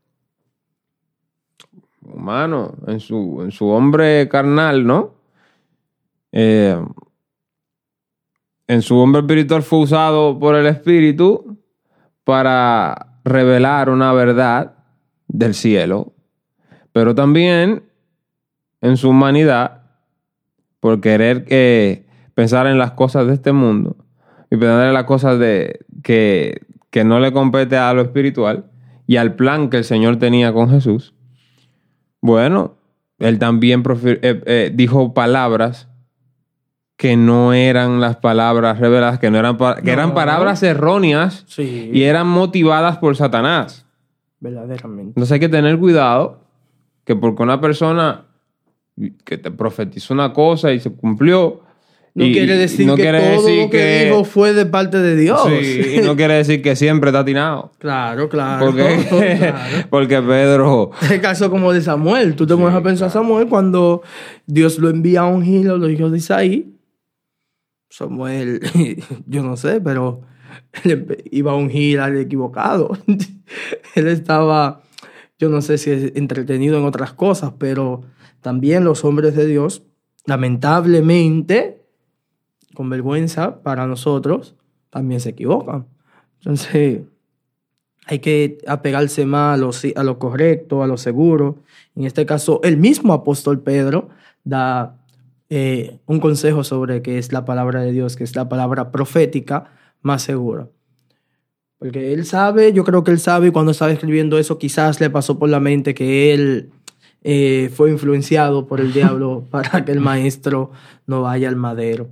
humano, 2.02 2.74
en 2.86 3.00
su, 3.00 3.40
en 3.42 3.50
su 3.50 3.68
hombre 3.68 4.28
carnal, 4.28 4.86
¿no? 4.86 5.14
Eh, 6.32 6.76
en 8.66 8.82
su 8.82 8.96
hombre 8.96 9.20
espiritual 9.20 9.62
fue 9.62 9.80
usado 9.80 10.38
por 10.38 10.54
el 10.54 10.66
Espíritu 10.66 11.58
para 12.24 13.18
revelar 13.24 13.90
una 13.90 14.12
verdad 14.12 14.74
del 15.28 15.54
cielo, 15.54 16.14
pero 16.92 17.14
también 17.14 17.84
en 18.80 18.96
su 18.96 19.10
humanidad, 19.10 19.82
por 20.80 21.00
querer 21.00 21.44
que 21.44 22.06
pensar 22.34 22.66
en 22.66 22.78
las 22.78 22.92
cosas 22.92 23.26
de 23.26 23.34
este 23.34 23.52
mundo 23.52 23.96
y 24.50 24.56
pensar 24.56 24.86
en 24.86 24.94
las 24.94 25.04
cosas 25.04 25.38
de, 25.38 25.80
que, 26.02 26.60
que 26.90 27.04
no 27.04 27.20
le 27.20 27.32
compete 27.32 27.76
a 27.76 27.92
lo 27.94 28.02
espiritual 28.02 28.70
y 29.06 29.16
al 29.16 29.34
plan 29.34 29.70
que 29.70 29.78
el 29.78 29.84
Señor 29.84 30.18
tenía 30.18 30.52
con 30.52 30.70
Jesús. 30.70 31.14
Bueno, 32.20 32.76
él 33.18 33.38
también 33.38 33.82
eh, 34.04 34.18
eh, 34.22 34.70
dijo 34.74 35.14
palabras 35.14 35.88
que 36.96 37.16
no 37.16 37.52
eran 37.52 38.00
las 38.00 38.16
palabras 38.16 38.78
reveladas, 38.78 39.18
que, 39.18 39.30
no 39.30 39.38
eran, 39.38 39.56
pa- 39.56 39.76
que 39.82 39.90
eran 39.90 40.14
palabras 40.14 40.62
erróneas 40.62 41.44
Sí, 41.48 41.90
y 41.92 42.02
eran 42.04 42.26
motivadas 42.28 42.98
por 42.98 43.16
Satanás. 43.16 43.84
verdaderamente. 44.40 45.08
Entonces 45.10 45.32
hay 45.32 45.40
que 45.40 45.48
tener 45.48 45.78
cuidado 45.78 46.40
que 47.04 47.16
porque 47.16 47.42
una 47.42 47.60
persona 47.60 48.26
que 49.24 49.38
te 49.38 49.50
profetizó 49.50 50.14
una 50.14 50.32
cosa 50.32 50.72
y 50.72 50.78
se 50.80 50.90
cumplió. 50.90 51.62
No 52.16 52.24
y- 52.24 52.32
quiere 52.32 52.56
decir 52.56 52.86
no 52.86 52.94
que 52.94 53.02
quiere 53.02 53.18
todo 53.18 53.42
decir 53.44 53.64
lo 53.64 53.70
que, 53.70 54.04
dijo 54.04 54.22
fue 54.24 54.52
de 54.54 54.66
parte 54.66 54.98
de 54.98 55.16
Dios. 55.16 55.40
Sí, 55.48 55.96
y 55.96 56.00
no 56.06 56.14
quiere 56.14 56.34
decir 56.34 56.62
que 56.62 56.76
siempre 56.76 57.10
está 57.10 57.18
atinado. 57.20 57.72
Claro, 57.78 58.28
claro. 58.28 58.66
Porque, 58.66 59.04
claro. 59.08 59.56
porque 59.90 60.22
Pedro. 60.22 60.92
El 61.10 61.20
caso 61.20 61.50
como 61.50 61.72
de 61.72 61.80
Samuel. 61.82 62.36
Tú 62.36 62.46
te 62.46 62.54
pones 62.54 62.72
a 62.74 62.82
pensar 62.84 63.10
Samuel 63.10 63.48
cuando 63.48 64.02
Dios 64.46 64.78
lo 64.78 64.90
envía 64.90 65.22
a 65.22 65.26
ungir 65.26 65.68
a 65.68 65.72
los 65.76 65.90
hijos 65.90 66.12
de 66.12 66.18
Isaí. 66.18 66.70
Samuel, 67.94 68.60
yo 69.26 69.44
no 69.44 69.56
sé, 69.56 69.80
pero 69.80 70.22
él 70.82 71.22
iba 71.30 71.52
a 71.52 71.54
ungir 71.54 72.00
al 72.00 72.18
equivocado. 72.18 72.98
él 73.94 74.08
estaba, 74.08 74.82
yo 75.38 75.48
no 75.48 75.62
sé 75.62 75.78
si 75.78 75.92
es 75.92 76.12
entretenido 76.16 76.76
en 76.76 76.86
otras 76.86 77.12
cosas, 77.12 77.52
pero 77.56 78.02
también 78.40 78.82
los 78.82 79.04
hombres 79.04 79.36
de 79.36 79.46
Dios, 79.46 79.84
lamentablemente, 80.26 81.84
con 82.74 82.90
vergüenza 82.90 83.62
para 83.62 83.86
nosotros, 83.86 84.56
también 84.90 85.20
se 85.20 85.30
equivocan. 85.30 85.86
Entonces, 86.40 87.02
hay 88.06 88.18
que 88.18 88.58
apegarse 88.66 89.24
más 89.24 89.54
a 89.54 89.56
lo, 89.56 89.70
a 89.94 90.02
lo 90.02 90.18
correcto, 90.18 90.82
a 90.82 90.88
lo 90.88 90.96
seguro. 90.96 91.62
En 91.94 92.06
este 92.06 92.26
caso, 92.26 92.60
el 92.64 92.76
mismo 92.76 93.12
apóstol 93.12 93.60
Pedro 93.60 94.08
da 94.42 94.98
eh, 95.50 95.98
un 96.06 96.20
consejo 96.20 96.64
sobre 96.64 97.02
qué 97.02 97.18
es 97.18 97.32
la 97.32 97.44
palabra 97.44 97.82
de 97.82 97.92
Dios, 97.92 98.16
que 98.16 98.24
es 98.24 98.34
la 98.34 98.48
palabra 98.48 98.90
profética 98.90 99.72
más 100.02 100.22
segura. 100.22 100.68
Porque 101.78 102.12
él 102.12 102.24
sabe, 102.24 102.72
yo 102.72 102.84
creo 102.84 103.04
que 103.04 103.10
él 103.10 103.18
sabe, 103.18 103.48
y 103.48 103.50
cuando 103.50 103.72
estaba 103.72 103.92
escribiendo 103.92 104.38
eso, 104.38 104.58
quizás 104.58 105.00
le 105.00 105.10
pasó 105.10 105.38
por 105.38 105.48
la 105.48 105.60
mente 105.60 105.94
que 105.94 106.32
él 106.32 106.70
eh, 107.22 107.70
fue 107.74 107.90
influenciado 107.90 108.66
por 108.66 108.80
el 108.80 108.92
diablo 108.92 109.44
para 109.50 109.84
que 109.84 109.92
el 109.92 110.00
maestro 110.00 110.70
no 111.06 111.22
vaya 111.22 111.48
al 111.48 111.56
madero. 111.56 112.08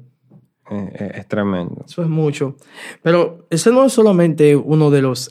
eh, 0.71 1.13
es 1.15 1.29
tremendo. 1.29 1.85
Eso 1.87 2.03
es 2.03 2.09
mucho. 2.09 2.57
Pero 3.03 3.47
ese 3.51 3.73
no 3.73 3.85
es 3.85 3.93
solamente 3.93 4.57
uno 4.57 4.91
de 4.91 5.03
los 5.03 5.31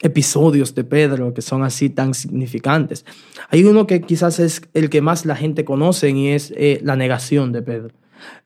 episodios 0.00 0.74
de 0.74 0.84
Pedro 0.84 1.34
que 1.34 1.42
son 1.42 1.62
así 1.64 1.90
tan 1.90 2.14
significantes. 2.14 3.04
Hay 3.48 3.64
uno 3.64 3.86
que 3.86 4.00
quizás 4.00 4.38
es 4.38 4.62
el 4.74 4.90
que 4.90 5.00
más 5.00 5.26
la 5.26 5.36
gente 5.36 5.64
conoce 5.64 6.10
y 6.10 6.28
es 6.28 6.52
eh, 6.56 6.80
la 6.82 6.96
negación 6.96 7.52
de 7.52 7.62
Pedro. 7.62 7.94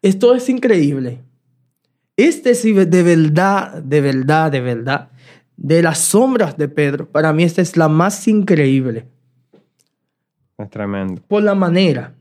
Esto 0.00 0.34
es 0.34 0.48
increíble. 0.48 1.20
Este 2.16 2.54
sí 2.54 2.72
de 2.72 3.02
verdad, 3.02 3.82
de 3.82 4.00
verdad, 4.00 4.52
de 4.52 4.60
verdad, 4.60 5.10
de 5.56 5.82
las 5.82 5.98
sombras 5.98 6.56
de 6.56 6.68
Pedro, 6.68 7.08
para 7.08 7.32
mí 7.32 7.44
esta 7.44 7.62
es 7.62 7.76
la 7.76 7.88
más 7.88 8.26
increíble. 8.28 9.06
Es 10.58 10.70
tremendo. 10.70 11.22
Por 11.28 11.42
la 11.42 11.54
manera. 11.54 12.14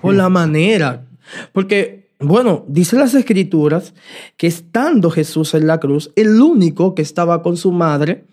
Por 0.00 0.14
la 0.14 0.28
manera. 0.30 1.06
Porque, 1.52 2.01
bueno, 2.22 2.64
dice 2.68 2.96
las 2.96 3.14
escrituras 3.14 3.94
que 4.36 4.46
estando 4.46 5.10
Jesús 5.10 5.54
en 5.54 5.66
la 5.66 5.80
cruz, 5.80 6.12
el 6.16 6.40
único 6.40 6.94
que 6.94 7.02
estaba 7.02 7.42
con 7.42 7.56
su 7.56 7.72
madre 7.72 8.24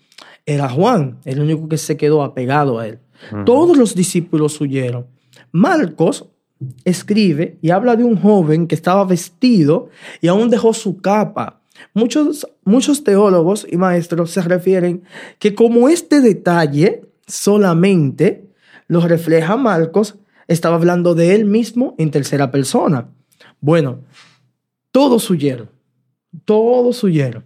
era 0.46 0.68
Juan, 0.68 1.18
el 1.24 1.40
único 1.40 1.68
que 1.68 1.78
se 1.78 1.96
quedó 1.96 2.22
apegado 2.22 2.78
a 2.78 2.86
él. 2.86 2.98
Todos 3.44 3.76
los 3.76 3.94
discípulos 3.94 4.60
huyeron. 4.60 5.06
Marcos 5.52 6.26
escribe 6.84 7.58
y 7.62 7.70
habla 7.70 7.96
de 7.96 8.04
un 8.04 8.16
joven 8.16 8.66
que 8.66 8.74
estaba 8.74 9.04
vestido 9.04 9.88
y 10.20 10.28
aún 10.28 10.50
dejó 10.50 10.72
su 10.72 11.00
capa. 11.00 11.60
Muchos, 11.94 12.46
muchos 12.64 13.04
teólogos 13.04 13.66
y 13.68 13.76
maestros 13.76 14.30
se 14.30 14.42
refieren 14.42 15.02
que 15.38 15.54
como 15.54 15.88
este 15.88 16.20
detalle 16.20 17.02
solamente 17.26 18.50
lo 18.88 19.00
refleja 19.00 19.56
Marcos, 19.56 20.16
estaba 20.48 20.76
hablando 20.76 21.14
de 21.14 21.34
él 21.34 21.44
mismo 21.44 21.94
en 21.96 22.10
tercera 22.10 22.50
persona. 22.50 23.08
Bueno, 23.60 24.00
todos 24.90 25.28
huyeron, 25.30 25.68
todos 26.44 27.02
huyeron. 27.04 27.44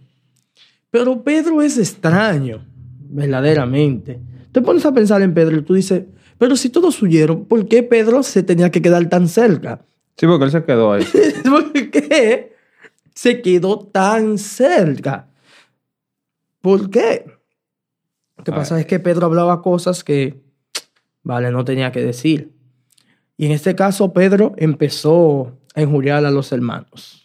Pero 0.91 1.23
Pedro 1.23 1.61
es 1.61 1.77
extraño, 1.77 2.65
verdaderamente. 3.01 4.21
Te 4.53 4.61
pones 4.63 4.87
a 4.87 4.93
pensar 4.93 5.23
en 5.23 5.35
Pedro 5.35 5.57
y 5.57 5.63
tú 5.63 5.75
dices, 5.75 6.05
pero 6.39 6.57
si 6.57 6.71
todos 6.71 7.01
huyeron, 7.03 7.47
¿por 7.47 7.67
qué 7.67 7.83
Pedro 7.83 8.23
se 8.23 8.43
tenía 8.43 8.71
que 8.71 8.81
quedar 8.81 9.09
tan 9.09 9.29
cerca? 9.29 9.85
Sí, 10.17 10.27
porque 10.27 10.45
él 10.45 10.51
se 10.51 10.65
quedó 10.65 10.93
ahí. 10.93 11.05
¿Por 11.45 11.73
qué 11.73 12.55
se 13.15 13.43
quedó 13.43 13.79
tan 13.79 14.39
cerca? 14.39 15.29
¿Por 16.61 16.91
qué? 16.91 17.27
Lo 18.37 18.45
que 18.45 18.53
pasa 18.53 18.79
es 18.79 18.87
que 18.87 19.01
Pedro 19.01 19.27
hablaba 19.27 19.63
cosas 19.63 20.05
que, 20.05 20.41
vale, 21.23 21.51
no 21.51 21.65
tenía 21.65 21.93
que 21.93 22.01
decir. 22.01 22.53
Y 23.37 23.47
en 23.47 23.53
este 23.53 23.75
caso, 23.75 24.13
Pedro 24.13 24.55
empezó 24.57 25.59
a 25.75 25.83
injuriar 25.83 26.25
a 26.25 26.31
los 26.31 26.53
hermanos. 26.53 27.25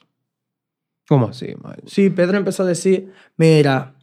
¿Cómo 1.08 1.28
así, 1.28 1.56
Mario? 1.62 1.86
Sí, 1.88 2.10
Pedro 2.10 2.38
empezó 2.38 2.64
a 2.64 2.68
decir, 2.68 3.12
mira, 3.38 3.96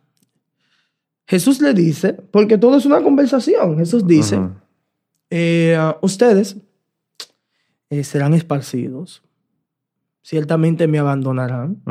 Jesús 1.26 1.60
le 1.60 1.74
dice, 1.74 2.12
porque 2.14 2.56
todo 2.56 2.76
es 2.76 2.86
una 2.86 3.02
conversación, 3.02 3.76
Jesús 3.76 4.06
dice, 4.06 4.40
eh, 5.30 5.78
ustedes 6.00 6.56
eh, 7.90 8.04
serán 8.04 8.34
esparcidos, 8.34 9.22
ciertamente 10.22 10.86
me 10.86 10.98
abandonarán. 10.98 11.82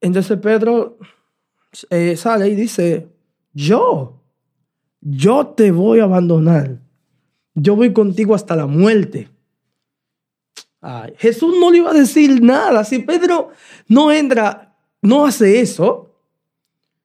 Entonces 0.00 0.38
Pedro 0.38 0.98
eh, 1.88 2.16
sale 2.16 2.48
y 2.48 2.54
dice, 2.54 3.08
yo, 3.52 4.22
yo 5.00 5.48
te 5.48 5.70
voy 5.70 6.00
a 6.00 6.04
abandonar, 6.04 6.80
yo 7.54 7.76
voy 7.76 7.92
contigo 7.92 8.34
hasta 8.34 8.56
la 8.56 8.66
muerte. 8.66 9.28
Ay, 10.80 11.12
Jesús 11.18 11.54
no 11.60 11.70
le 11.70 11.78
iba 11.78 11.90
a 11.90 11.94
decir 11.94 12.42
nada. 12.42 12.84
Si 12.84 13.00
Pedro 13.00 13.50
no 13.88 14.10
entra, 14.10 14.74
no 15.02 15.26
hace 15.26 15.60
eso, 15.60 16.14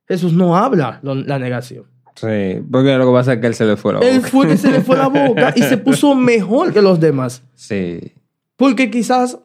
Jesús 0.07 0.33
no 0.33 0.55
habla 0.55 0.99
lo- 1.03 1.15
la 1.15 1.39
negación. 1.39 1.85
Sí, 2.15 2.61
porque 2.71 2.95
lo 2.97 3.05
que 3.07 3.11
pasa 3.11 3.33
es 3.33 3.39
que 3.41 3.47
él 3.47 3.55
se 3.55 3.65
le 3.65 3.75
fue 3.75 3.91
la 3.93 3.99
Él 3.99 4.17
boca. 4.19 4.29
fue 4.29 4.47
que 4.47 4.55
se 4.57 4.71
le 4.71 4.81
fue 4.81 4.95
la 4.95 5.07
boca 5.27 5.53
y 5.55 5.61
se 5.63 5.77
puso 5.77 6.15
mejor 6.15 6.71
que 6.71 6.81
los 6.81 6.99
demás. 7.01 7.43
Sí. 7.55 8.13
Porque 8.55 8.89
quizás 8.89 9.37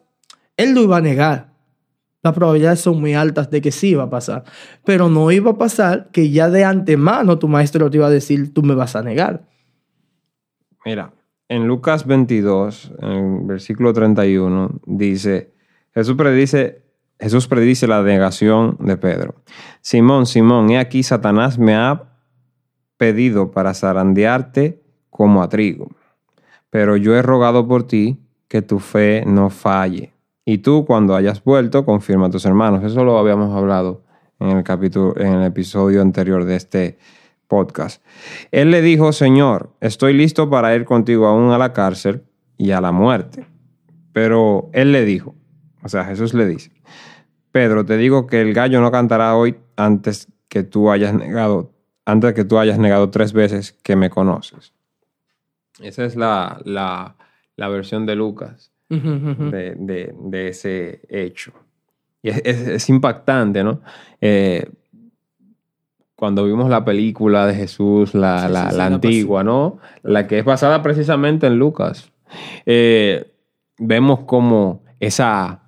él 0.55 0.73
lo 0.73 0.81
iba 0.83 0.97
a 0.97 1.01
negar. 1.01 1.51
las 2.23 2.33
probabilidades 2.33 2.79
son 2.79 3.01
muy 3.01 3.13
altas 3.15 3.49
de 3.49 3.61
que 3.61 3.71
sí 3.71 3.89
iba 3.89 4.03
a 4.03 4.09
pasar. 4.09 4.43
Pero 4.85 5.09
no 5.09 5.31
iba 5.31 5.51
a 5.51 5.57
pasar 5.57 6.09
que 6.11 6.29
ya 6.29 6.49
de 6.49 6.63
antemano 6.63 7.37
tu 7.39 7.47
maestro 7.49 7.89
te 7.89 7.97
iba 7.97 8.05
a 8.07 8.11
decir, 8.11 8.53
tú 8.53 8.61
me 8.61 8.75
vas 8.75 8.95
a 8.95 9.01
negar. 9.01 9.41
Mira, 10.85 11.11
en 11.51 11.67
Lucas 11.67 12.05
22, 12.05 12.93
en 13.01 13.45
versículo 13.45 13.91
31, 13.91 14.79
dice, 14.85 15.53
Jesús 15.93 16.15
predice, 16.15 16.85
Jesús 17.19 17.49
predice 17.49 17.87
la 17.87 18.01
negación 18.01 18.77
de 18.79 18.95
Pedro. 18.95 19.35
Simón, 19.81 20.27
Simón, 20.27 20.69
he 20.69 20.79
aquí 20.79 21.03
Satanás 21.03 21.59
me 21.59 21.75
ha 21.75 22.13
pedido 22.95 23.51
para 23.51 23.73
zarandearte 23.73 24.81
como 25.09 25.43
a 25.43 25.49
trigo. 25.49 25.89
Pero 26.69 26.95
yo 26.95 27.17
he 27.17 27.21
rogado 27.21 27.67
por 27.67 27.83
ti 27.83 28.25
que 28.47 28.61
tu 28.61 28.79
fe 28.79 29.25
no 29.27 29.49
falle. 29.49 30.13
Y 30.45 30.59
tú, 30.59 30.85
cuando 30.85 31.17
hayas 31.17 31.43
vuelto, 31.43 31.83
confirma 31.83 32.27
a 32.27 32.29
tus 32.29 32.45
hermanos. 32.45 32.81
Eso 32.85 33.03
lo 33.03 33.17
habíamos 33.17 33.53
hablado 33.53 34.05
en 34.39 34.55
el 34.55 34.63
capítulo, 34.63 35.15
en 35.17 35.33
el 35.33 35.43
episodio 35.43 36.01
anterior 36.01 36.45
de 36.45 36.55
este 36.55 36.97
podcast. 37.51 38.01
Él 38.51 38.71
le 38.71 38.81
dijo, 38.81 39.11
Señor, 39.11 39.71
estoy 39.81 40.13
listo 40.13 40.49
para 40.49 40.73
ir 40.73 40.85
contigo 40.85 41.27
aún 41.27 41.51
a 41.51 41.57
la 41.57 41.73
cárcel 41.73 42.23
y 42.57 42.71
a 42.71 42.79
la 42.79 42.93
muerte. 42.93 43.45
Pero 44.13 44.69
él 44.71 44.93
le 44.93 45.03
dijo, 45.03 45.35
o 45.83 45.89
sea, 45.89 46.05
Jesús 46.05 46.33
le 46.33 46.45
dice, 46.45 46.71
Pedro, 47.51 47.85
te 47.85 47.97
digo 47.97 48.25
que 48.25 48.39
el 48.39 48.53
gallo 48.53 48.79
no 48.79 48.89
cantará 48.89 49.35
hoy 49.35 49.57
antes 49.75 50.29
que 50.47 50.63
tú 50.63 50.91
hayas 50.91 51.13
negado, 51.13 51.73
antes 52.05 52.33
que 52.33 52.45
tú 52.45 52.57
hayas 52.57 52.79
negado 52.79 53.09
tres 53.09 53.33
veces 53.33 53.73
que 53.83 53.97
me 53.97 54.09
conoces. 54.09 54.71
Esa 55.81 56.05
es 56.05 56.15
la, 56.15 56.61
la, 56.63 57.17
la 57.57 57.67
versión 57.67 58.05
de 58.05 58.15
Lucas 58.15 58.71
de, 58.87 59.75
de, 59.77 60.13
de, 60.17 60.47
ese 60.47 61.01
hecho. 61.09 61.51
Y 62.23 62.29
es, 62.29 62.41
es, 62.45 62.67
es 62.67 62.89
impactante, 62.89 63.61
¿no? 63.61 63.81
Eh, 64.21 64.69
cuando 66.21 66.45
vimos 66.45 66.69
la 66.69 66.85
película 66.85 67.47
de 67.47 67.55
Jesús, 67.55 68.13
la, 68.13 68.45
Sí, 68.45 68.53
la, 68.53 68.69
sí, 68.69 68.79
antigua, 68.79 69.43
¿no? 69.43 69.79
La 70.03 70.27
que 70.27 70.37
es 70.37 70.45
basada 70.45 70.83
precisamente 70.83 71.47
en 71.47 71.57
Lucas. 71.57 72.11
Eh, 72.67 73.33
vemos 73.79 74.19
como 74.27 74.83
esa, 74.99 75.63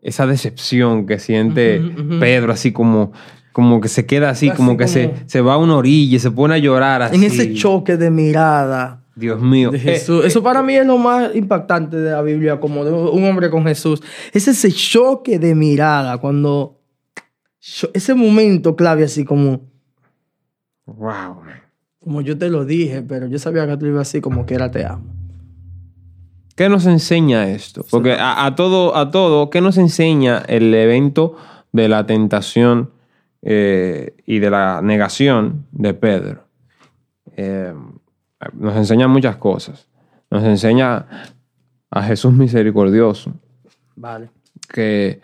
esa 0.00 0.28
decepción 0.28 1.06
que 1.06 1.18
siente. 1.18 1.82
Pedro, 2.20 2.52
así 2.52 2.70
como, 2.70 3.10
como 3.50 3.80
que 3.80 3.88
se 3.88 4.06
queda 4.06 4.30
así, 4.30 4.48
Así 4.48 4.56
como 4.56 4.76
que 4.76 4.86
Se, 4.86 5.08
como- 5.08 5.22
se 5.26 5.40
va 5.40 5.54
a 5.54 5.58
una 5.58 5.74
orilla 5.74 6.18
y 6.18 6.20
se 6.20 6.30
pone 6.30 6.54
a 6.54 6.58
llorar 6.58 7.02
así. 7.02 7.16
En 7.16 7.24
ese 7.24 7.52
choque 7.54 7.96
de 7.96 8.12
mirada 8.12 9.02
Dios 9.16 9.40
mío. 9.42 9.72
de 9.72 9.78
Eh. 9.78 9.94
Eso 9.96 10.40
para 10.40 10.62
mí 10.62 10.76
es 10.76 10.86
lo 10.86 10.98
más 10.98 11.34
impactante 11.34 11.96
de 11.96 12.12
la 12.12 12.22
Biblia, 12.22 12.60
como 12.60 12.84
de 12.84 12.92
un 12.92 13.24
hombre 13.24 13.50
con 13.50 13.64
Jesús. 13.64 14.00
Es 14.32 14.46
ese 14.46 14.70
choque 14.70 15.40
de 15.40 15.56
mirada, 15.56 16.18
cuando... 16.18 16.73
Ese 17.94 18.14
momento 18.14 18.76
clave 18.76 19.04
así 19.04 19.24
como... 19.24 19.62
wow. 20.86 21.36
Como 22.00 22.20
yo 22.20 22.36
te 22.36 22.50
lo 22.50 22.66
dije, 22.66 23.02
pero 23.02 23.26
yo 23.26 23.38
sabía 23.38 23.66
que 23.66 23.76
tú 23.78 23.86
ibas 23.86 24.08
así 24.08 24.20
como 24.20 24.44
que 24.44 24.54
era 24.54 24.70
te 24.70 24.84
amo. 24.84 25.04
¿Qué 26.54 26.68
nos 26.68 26.86
enseña 26.86 27.48
esto? 27.48 27.84
Porque 27.90 28.12
a, 28.12 28.44
a 28.44 28.54
todo, 28.54 28.94
a 28.96 29.10
todo, 29.10 29.48
¿qué 29.50 29.60
nos 29.60 29.78
enseña 29.78 30.38
el 30.46 30.72
evento 30.74 31.36
de 31.72 31.88
la 31.88 32.06
tentación 32.06 32.90
eh, 33.42 34.14
y 34.26 34.38
de 34.38 34.50
la 34.50 34.80
negación 34.82 35.66
de 35.72 35.94
Pedro? 35.94 36.44
Eh, 37.36 37.74
nos 38.52 38.76
enseña 38.76 39.08
muchas 39.08 39.36
cosas. 39.36 39.88
Nos 40.30 40.44
enseña 40.44 41.06
a 41.90 42.02
Jesús 42.02 42.32
misericordioso, 42.32 43.32
Vale. 43.96 44.30
que, 44.68 45.20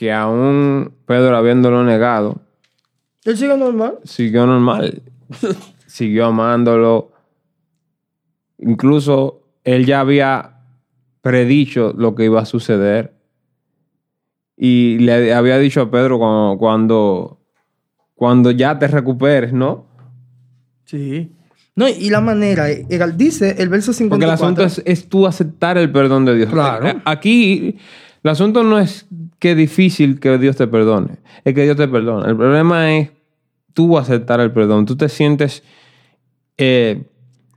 que 0.00 0.10
aún 0.10 0.94
Pedro 1.04 1.36
habiéndolo 1.36 1.84
negado, 1.84 2.40
Él 3.26 3.36
sigue 3.36 3.54
normal. 3.54 3.98
siguió 4.04 4.46
normal, 4.46 5.02
siguió 5.86 6.24
amándolo. 6.24 7.12
Incluso 8.56 9.42
él 9.62 9.84
ya 9.84 10.00
había 10.00 10.62
predicho 11.20 11.92
lo 11.94 12.14
que 12.14 12.24
iba 12.24 12.40
a 12.40 12.46
suceder. 12.46 13.12
Y 14.56 14.96
le 15.00 15.34
había 15.34 15.58
dicho 15.58 15.82
a 15.82 15.90
Pedro 15.90 16.18
cuando, 16.18 16.56
cuando, 16.58 17.40
cuando 18.14 18.50
ya 18.52 18.78
te 18.78 18.88
recuperes, 18.88 19.52
¿no? 19.52 19.84
Sí. 20.86 21.30
No, 21.76 21.86
y 21.86 22.08
la 22.08 22.22
manera, 22.22 22.70
eh, 22.70 22.86
dice 23.16 23.56
el 23.58 23.68
verso 23.68 23.92
54. 23.92 24.08
Porque 24.08 24.24
el 24.24 24.30
asunto 24.30 24.64
es, 24.64 24.82
es 24.86 25.10
tú 25.10 25.26
aceptar 25.26 25.76
el 25.76 25.92
perdón 25.92 26.24
de 26.24 26.36
Dios. 26.36 26.50
Claro. 26.50 27.02
Aquí 27.04 27.76
el 28.22 28.30
asunto 28.30 28.62
no 28.62 28.78
es 28.78 29.06
que 29.40 29.54
difícil 29.56 30.20
que 30.20 30.38
Dios 30.38 30.54
te 30.56 30.68
perdone, 30.68 31.18
es 31.44 31.54
que 31.54 31.64
Dios 31.64 31.76
te 31.76 31.88
perdona. 31.88 32.28
El 32.28 32.36
problema 32.36 32.94
es 32.94 33.10
tú 33.72 33.98
aceptar 33.98 34.38
el 34.40 34.52
perdón. 34.52 34.86
Tú 34.86 34.96
te 34.96 35.08
sientes 35.08 35.64
eh, 36.58 37.04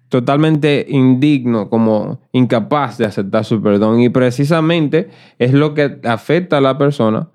totalmente 0.07 0.85
indigno, 0.87 1.69
como 1.69 2.21
incapaz 2.31 2.97
de 2.97 3.05
aceptar 3.05 3.43
su 3.43 3.61
perdón. 3.61 3.99
Y 3.99 4.09
precisamente 4.09 5.09
es 5.39 5.53
lo 5.53 5.73
que 5.73 5.99
afecta 6.05 6.57
a 6.57 6.61
la 6.61 6.77
persona 6.77 7.29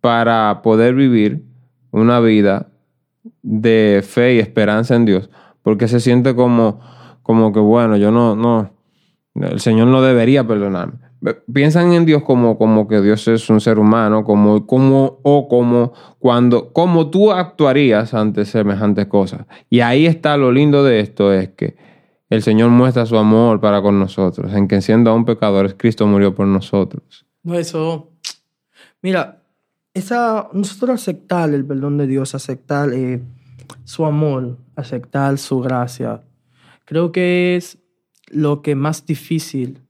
para 0.00 0.62
poder 0.62 0.94
vivir 0.94 1.42
una 1.90 2.20
vida 2.20 2.68
de 3.42 4.04
fe 4.06 4.36
y 4.36 4.38
esperanza 4.38 4.94
en 4.94 5.06
Dios. 5.06 5.28
Porque 5.62 5.88
se 5.88 5.98
siente 5.98 6.36
como, 6.36 6.80
como 7.22 7.52
que, 7.52 7.60
bueno, 7.60 7.96
yo 7.96 8.12
no, 8.12 8.36
no, 8.36 8.70
el 9.34 9.58
Señor 9.60 9.88
no 9.88 10.02
debería 10.02 10.46
perdonarme. 10.46 11.07
Piensan 11.52 11.92
en 11.92 12.06
Dios 12.06 12.22
como, 12.22 12.56
como 12.56 12.86
que 12.86 13.00
Dios 13.00 13.26
es 13.26 13.50
un 13.50 13.60
ser 13.60 13.78
humano, 13.78 14.22
como, 14.22 14.66
como, 14.66 15.18
o 15.24 15.48
como 15.48 15.92
cuando, 16.18 16.72
como 16.72 17.10
tú 17.10 17.32
actuarías 17.32 18.14
ante 18.14 18.44
semejantes 18.44 19.06
cosas. 19.06 19.46
Y 19.68 19.80
ahí 19.80 20.06
está 20.06 20.36
lo 20.36 20.52
lindo 20.52 20.84
de 20.84 21.00
esto, 21.00 21.32
es 21.32 21.48
que 21.50 21.76
el 22.30 22.42
Señor 22.42 22.70
muestra 22.70 23.04
su 23.04 23.16
amor 23.16 23.60
para 23.60 23.82
con 23.82 23.98
nosotros, 23.98 24.52
en 24.52 24.68
que 24.68 24.80
siendo 24.80 25.10
aún 25.10 25.24
pecadores, 25.24 25.74
Cristo 25.76 26.06
murió 26.06 26.34
por 26.34 26.46
nosotros. 26.46 27.26
No, 27.42 27.54
eso. 27.54 28.12
Mira, 29.02 29.42
esa, 29.94 30.48
nosotros 30.52 30.90
aceptar 31.00 31.50
el 31.50 31.64
perdón 31.64 31.98
de 31.98 32.06
Dios, 32.06 32.34
aceptar 32.34 32.92
eh, 32.92 33.22
su 33.84 34.04
amor, 34.04 34.58
aceptar 34.76 35.38
su 35.38 35.60
gracia, 35.60 36.22
creo 36.84 37.10
que 37.10 37.56
es 37.56 37.78
lo 38.30 38.62
que 38.62 38.74
más 38.74 39.04
difícil 39.04 39.82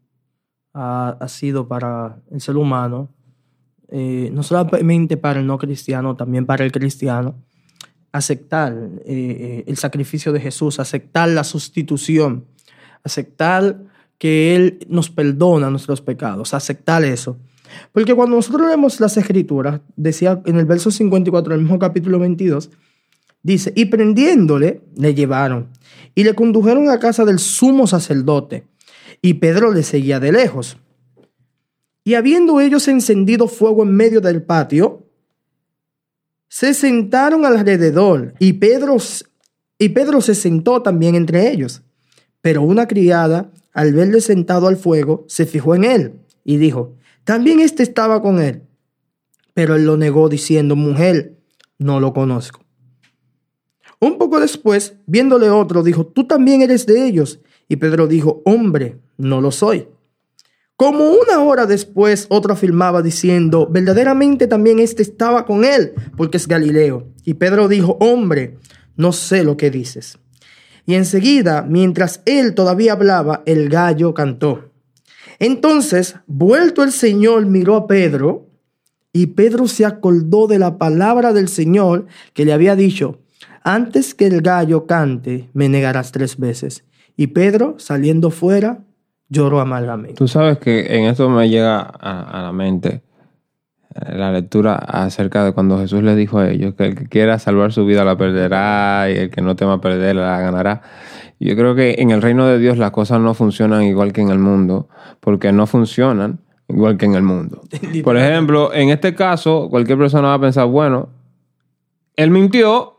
ha, 0.74 1.26
sido 1.28 1.68
para 1.68 2.20
el 2.30 2.40
ser 2.40 2.56
humano, 2.56 3.08
eh, 3.90 4.30
no 4.32 4.42
solamente 4.42 5.16
para 5.16 5.40
el 5.40 5.46
no 5.46 5.58
cristiano, 5.58 6.16
también 6.16 6.46
para 6.46 6.64
el 6.64 6.72
cristiano, 6.72 7.36
aceptar 8.12 8.72
eh, 8.72 9.02
eh, 9.06 9.64
el 9.66 9.76
sacrificio 9.76 10.32
de 10.32 10.40
Jesús, 10.40 10.80
aceptar 10.80 11.28
la 11.28 11.44
sustitución, 11.44 12.44
aceptar 13.04 13.78
que 14.18 14.56
Él 14.56 14.86
nos 14.88 15.10
perdona 15.10 15.70
nuestros 15.70 16.00
pecados, 16.00 16.54
aceptar 16.54 17.04
eso. 17.04 17.36
Porque 17.92 18.14
cuando 18.14 18.36
nosotros 18.36 18.66
leemos 18.66 18.98
las 19.00 19.16
escrituras, 19.16 19.80
decía 19.96 20.40
en 20.46 20.56
el 20.56 20.64
verso 20.64 20.90
54 20.90 21.52
del 21.52 21.62
mismo 21.62 21.78
capítulo 21.78 22.18
22, 22.18 22.70
dice, 23.42 23.72
y 23.76 23.86
prendiéndole, 23.86 24.82
le 24.96 25.14
llevaron 25.14 25.68
y 26.14 26.24
le 26.24 26.34
condujeron 26.34 26.88
a 26.88 26.98
casa 26.98 27.24
del 27.24 27.38
sumo 27.38 27.86
sacerdote, 27.86 28.66
y 29.20 29.34
Pedro 29.34 29.72
le 29.72 29.82
seguía 29.82 30.20
de 30.20 30.32
lejos. 30.32 30.78
Y 32.04 32.14
habiendo 32.14 32.60
ellos 32.60 32.88
encendido 32.88 33.48
fuego 33.48 33.82
en 33.82 33.94
medio 33.94 34.20
del 34.20 34.42
patio, 34.42 35.06
se 36.48 36.72
sentaron 36.72 37.44
alrededor, 37.44 38.34
y 38.38 38.54
Pedro, 38.54 38.96
y 39.78 39.90
Pedro 39.90 40.20
se 40.20 40.34
sentó 40.34 40.82
también 40.82 41.14
entre 41.14 41.50
ellos. 41.50 41.82
Pero 42.40 42.62
una 42.62 42.88
criada, 42.88 43.52
al 43.72 43.92
verle 43.92 44.20
sentado 44.20 44.68
al 44.68 44.76
fuego, 44.76 45.24
se 45.28 45.44
fijó 45.44 45.74
en 45.74 45.84
él 45.84 46.20
y 46.44 46.56
dijo, 46.56 46.96
también 47.24 47.60
éste 47.60 47.82
estaba 47.82 48.22
con 48.22 48.40
él. 48.40 48.62
Pero 49.52 49.74
él 49.74 49.84
lo 49.84 49.96
negó 49.96 50.28
diciendo, 50.28 50.76
mujer, 50.76 51.36
no 51.78 52.00
lo 52.00 52.14
conozco. 52.14 52.64
Un 54.00 54.16
poco 54.16 54.40
después, 54.40 54.94
viéndole 55.06 55.50
otro, 55.50 55.82
dijo, 55.82 56.06
tú 56.06 56.26
también 56.26 56.62
eres 56.62 56.86
de 56.86 57.06
ellos. 57.06 57.40
Y 57.68 57.76
Pedro 57.76 58.06
dijo, 58.06 58.42
hombre, 58.44 58.98
no 59.16 59.40
lo 59.40 59.50
soy. 59.50 59.88
Como 60.76 61.10
una 61.10 61.42
hora 61.42 61.66
después, 61.66 62.26
otro 62.30 62.52
afirmaba 62.52 63.02
diciendo, 63.02 63.68
verdaderamente 63.70 64.46
también 64.46 64.78
éste 64.78 65.02
estaba 65.02 65.44
con 65.44 65.64
él, 65.64 65.92
porque 66.16 66.36
es 66.36 66.46
Galileo. 66.46 67.08
Y 67.24 67.34
Pedro 67.34 67.68
dijo, 67.68 67.96
hombre, 68.00 68.58
no 68.96 69.12
sé 69.12 69.42
lo 69.42 69.56
que 69.56 69.70
dices. 69.70 70.18
Y 70.86 70.94
enseguida, 70.94 71.66
mientras 71.68 72.22
él 72.24 72.54
todavía 72.54 72.92
hablaba, 72.92 73.42
el 73.44 73.68
gallo 73.68 74.14
cantó. 74.14 74.70
Entonces, 75.38 76.14
vuelto 76.26 76.82
el 76.82 76.92
Señor, 76.92 77.46
miró 77.46 77.76
a 77.76 77.86
Pedro, 77.86 78.48
y 79.12 79.26
Pedro 79.26 79.68
se 79.68 79.84
acordó 79.84 80.46
de 80.46 80.58
la 80.58 80.78
palabra 80.78 81.32
del 81.32 81.48
Señor 81.48 82.06
que 82.34 82.44
le 82.44 82.52
había 82.52 82.76
dicho, 82.76 83.18
antes 83.62 84.14
que 84.14 84.26
el 84.26 84.42
gallo 84.42 84.86
cante, 84.86 85.50
me 85.52 85.68
negarás 85.68 86.12
tres 86.12 86.38
veces. 86.38 86.84
Y 87.18 87.26
Pedro, 87.26 87.74
saliendo 87.78 88.30
fuera, 88.30 88.78
lloró 89.28 89.60
amargamente. 89.60 90.14
Tú 90.14 90.28
sabes 90.28 90.56
que 90.56 90.96
en 90.96 91.04
esto 91.04 91.28
me 91.28 91.50
llega 91.50 91.80
a, 91.80 92.40
a 92.40 92.42
la 92.42 92.52
mente 92.52 93.02
la 94.12 94.32
lectura 94.32 94.74
acerca 94.76 95.44
de 95.44 95.52
cuando 95.52 95.78
Jesús 95.78 96.02
les 96.02 96.16
dijo 96.16 96.38
a 96.38 96.50
ellos 96.50 96.74
que 96.74 96.86
el 96.86 96.94
que 96.94 97.06
quiera 97.06 97.38
salvar 97.38 97.72
su 97.72 97.84
vida 97.84 98.04
la 98.04 98.16
perderá 98.16 99.10
y 99.10 99.16
el 99.16 99.30
que 99.30 99.42
no 99.42 99.56
tema 99.56 99.80
perderla 99.80 100.22
la 100.22 100.40
ganará. 100.40 100.82
Yo 101.40 101.54
creo 101.56 101.74
que 101.74 101.96
en 101.98 102.10
el 102.10 102.22
reino 102.22 102.46
de 102.46 102.58
Dios 102.58 102.78
las 102.78 102.90
cosas 102.90 103.20
no 103.20 103.34
funcionan 103.34 103.82
igual 103.82 104.12
que 104.12 104.20
en 104.20 104.30
el 104.30 104.38
mundo, 104.38 104.88
porque 105.20 105.52
no 105.52 105.66
funcionan 105.66 106.40
igual 106.68 106.96
que 106.96 107.06
en 107.06 107.14
el 107.14 107.22
mundo. 107.22 107.62
Por 108.04 108.16
ejemplo, 108.16 108.72
en 108.72 108.90
este 108.90 109.14
caso, 109.14 109.68
cualquier 109.70 109.98
persona 109.98 110.28
va 110.28 110.34
a 110.34 110.40
pensar, 110.40 110.66
bueno, 110.66 111.08
él 112.16 112.30
mintió 112.30 112.97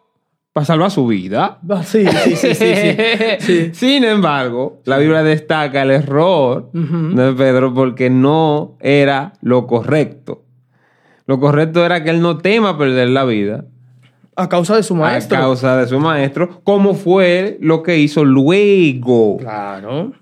para 0.53 0.65
salvar 0.65 0.91
su 0.91 1.05
vida. 1.07 1.59
Sí, 1.85 2.05
sí, 2.07 2.35
sí, 2.35 2.55
sí, 2.55 2.75
sí. 3.39 3.69
Sin 3.73 4.03
embargo, 4.03 4.81
la 4.85 4.97
Biblia 4.97 5.23
destaca 5.23 5.83
el 5.83 5.91
error 5.91 6.71
de 6.73 7.33
Pedro 7.33 7.73
porque 7.73 8.09
no 8.09 8.77
era 8.79 9.33
lo 9.41 9.67
correcto. 9.67 10.43
Lo 11.27 11.39
correcto 11.39 11.85
era 11.85 12.03
que 12.03 12.09
él 12.09 12.21
no 12.21 12.39
tema 12.39 12.75
perder 12.77 13.09
la 13.09 13.23
vida 13.23 13.65
A 14.35 14.49
causa 14.49 14.75
de 14.75 14.81
su 14.81 14.95
maestro. 14.95 15.38
a 15.38 15.41
causa 15.41 15.77
de 15.77 15.88
su 15.88 15.99
maestro, 15.99 16.62
como 16.63 16.95
fue 16.95 17.57
lo 17.62 17.83
que 17.83 17.99
hizo 17.99 18.25
luego. 18.25 19.38
Claro. 19.38 20.13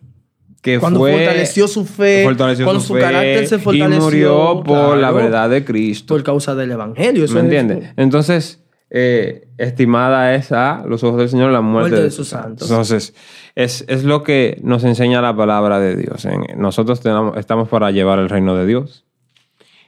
Que 0.61 0.79
Cuando 0.79 0.99
fue, 0.99 1.13
fortaleció 1.13 1.67
su 1.69 1.85
fe, 1.85 2.23
fortaleció 2.25 2.65
cuando 2.65 2.81
su 2.81 2.87
su 2.87 2.93
fe 2.95 2.99
carácter 2.99 3.47
se 3.47 3.57
fortaleció. 3.59 3.95
Y 3.95 4.01
murió 4.03 4.63
por 4.65 4.97
la 4.97 5.11
verdad 5.11 5.49
de 5.49 5.63
Cristo. 5.63 6.13
Por 6.15 6.23
causa 6.23 6.55
del 6.55 6.71
evangelio. 6.71 7.23
Eso 7.23 7.35
¿Me 7.35 7.39
es- 7.39 7.43
entiendes? 7.45 7.93
Entonces, 7.95 8.65
eh, 8.89 9.47
estimada 9.57 10.35
es 10.35 10.51
a 10.51 10.83
los 10.87 11.03
ojos 11.03 11.19
del 11.19 11.29
Señor 11.29 11.51
la 11.51 11.61
muerte, 11.61 11.89
Muerte 11.89 12.03
de, 12.05 12.11
sus 12.11 12.29
santos. 12.29 12.69
Entonces, 12.69 13.13
es, 13.55 13.83
es 13.87 14.03
lo 14.03 14.23
que 14.23 14.59
nos 14.63 14.83
enseña 14.83 15.21
la 15.21 15.35
palabra 15.35 15.79
de 15.79 15.95
Dios. 15.95 16.27
Nosotros 16.55 17.01
tenemos- 17.01 17.37
estamos 17.37 17.67
para 17.67 17.91
llevar 17.91 18.19
el 18.19 18.29
reino 18.29 18.55
de 18.55 18.65
Dios. 18.65 19.05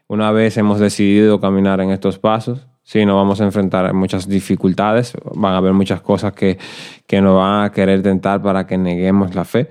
Una 0.07 0.31
vez 0.31 0.57
hemos 0.57 0.79
decidido 0.79 1.39
caminar 1.39 1.79
en 1.81 1.91
estos 1.91 2.17
pasos, 2.17 2.67
sí, 2.83 3.05
nos 3.05 3.15
vamos 3.15 3.39
a 3.41 3.45
enfrentar 3.45 3.85
a 3.85 3.93
muchas 3.93 4.27
dificultades, 4.27 5.13
van 5.35 5.53
a 5.53 5.57
haber 5.57 5.73
muchas 5.73 6.01
cosas 6.01 6.33
que, 6.33 6.57
que 7.05 7.21
nos 7.21 7.37
van 7.37 7.65
a 7.65 7.71
querer 7.71 8.01
tentar 8.01 8.41
para 8.41 8.65
que 8.65 8.77
neguemos 8.77 9.35
la 9.35 9.45
fe, 9.45 9.69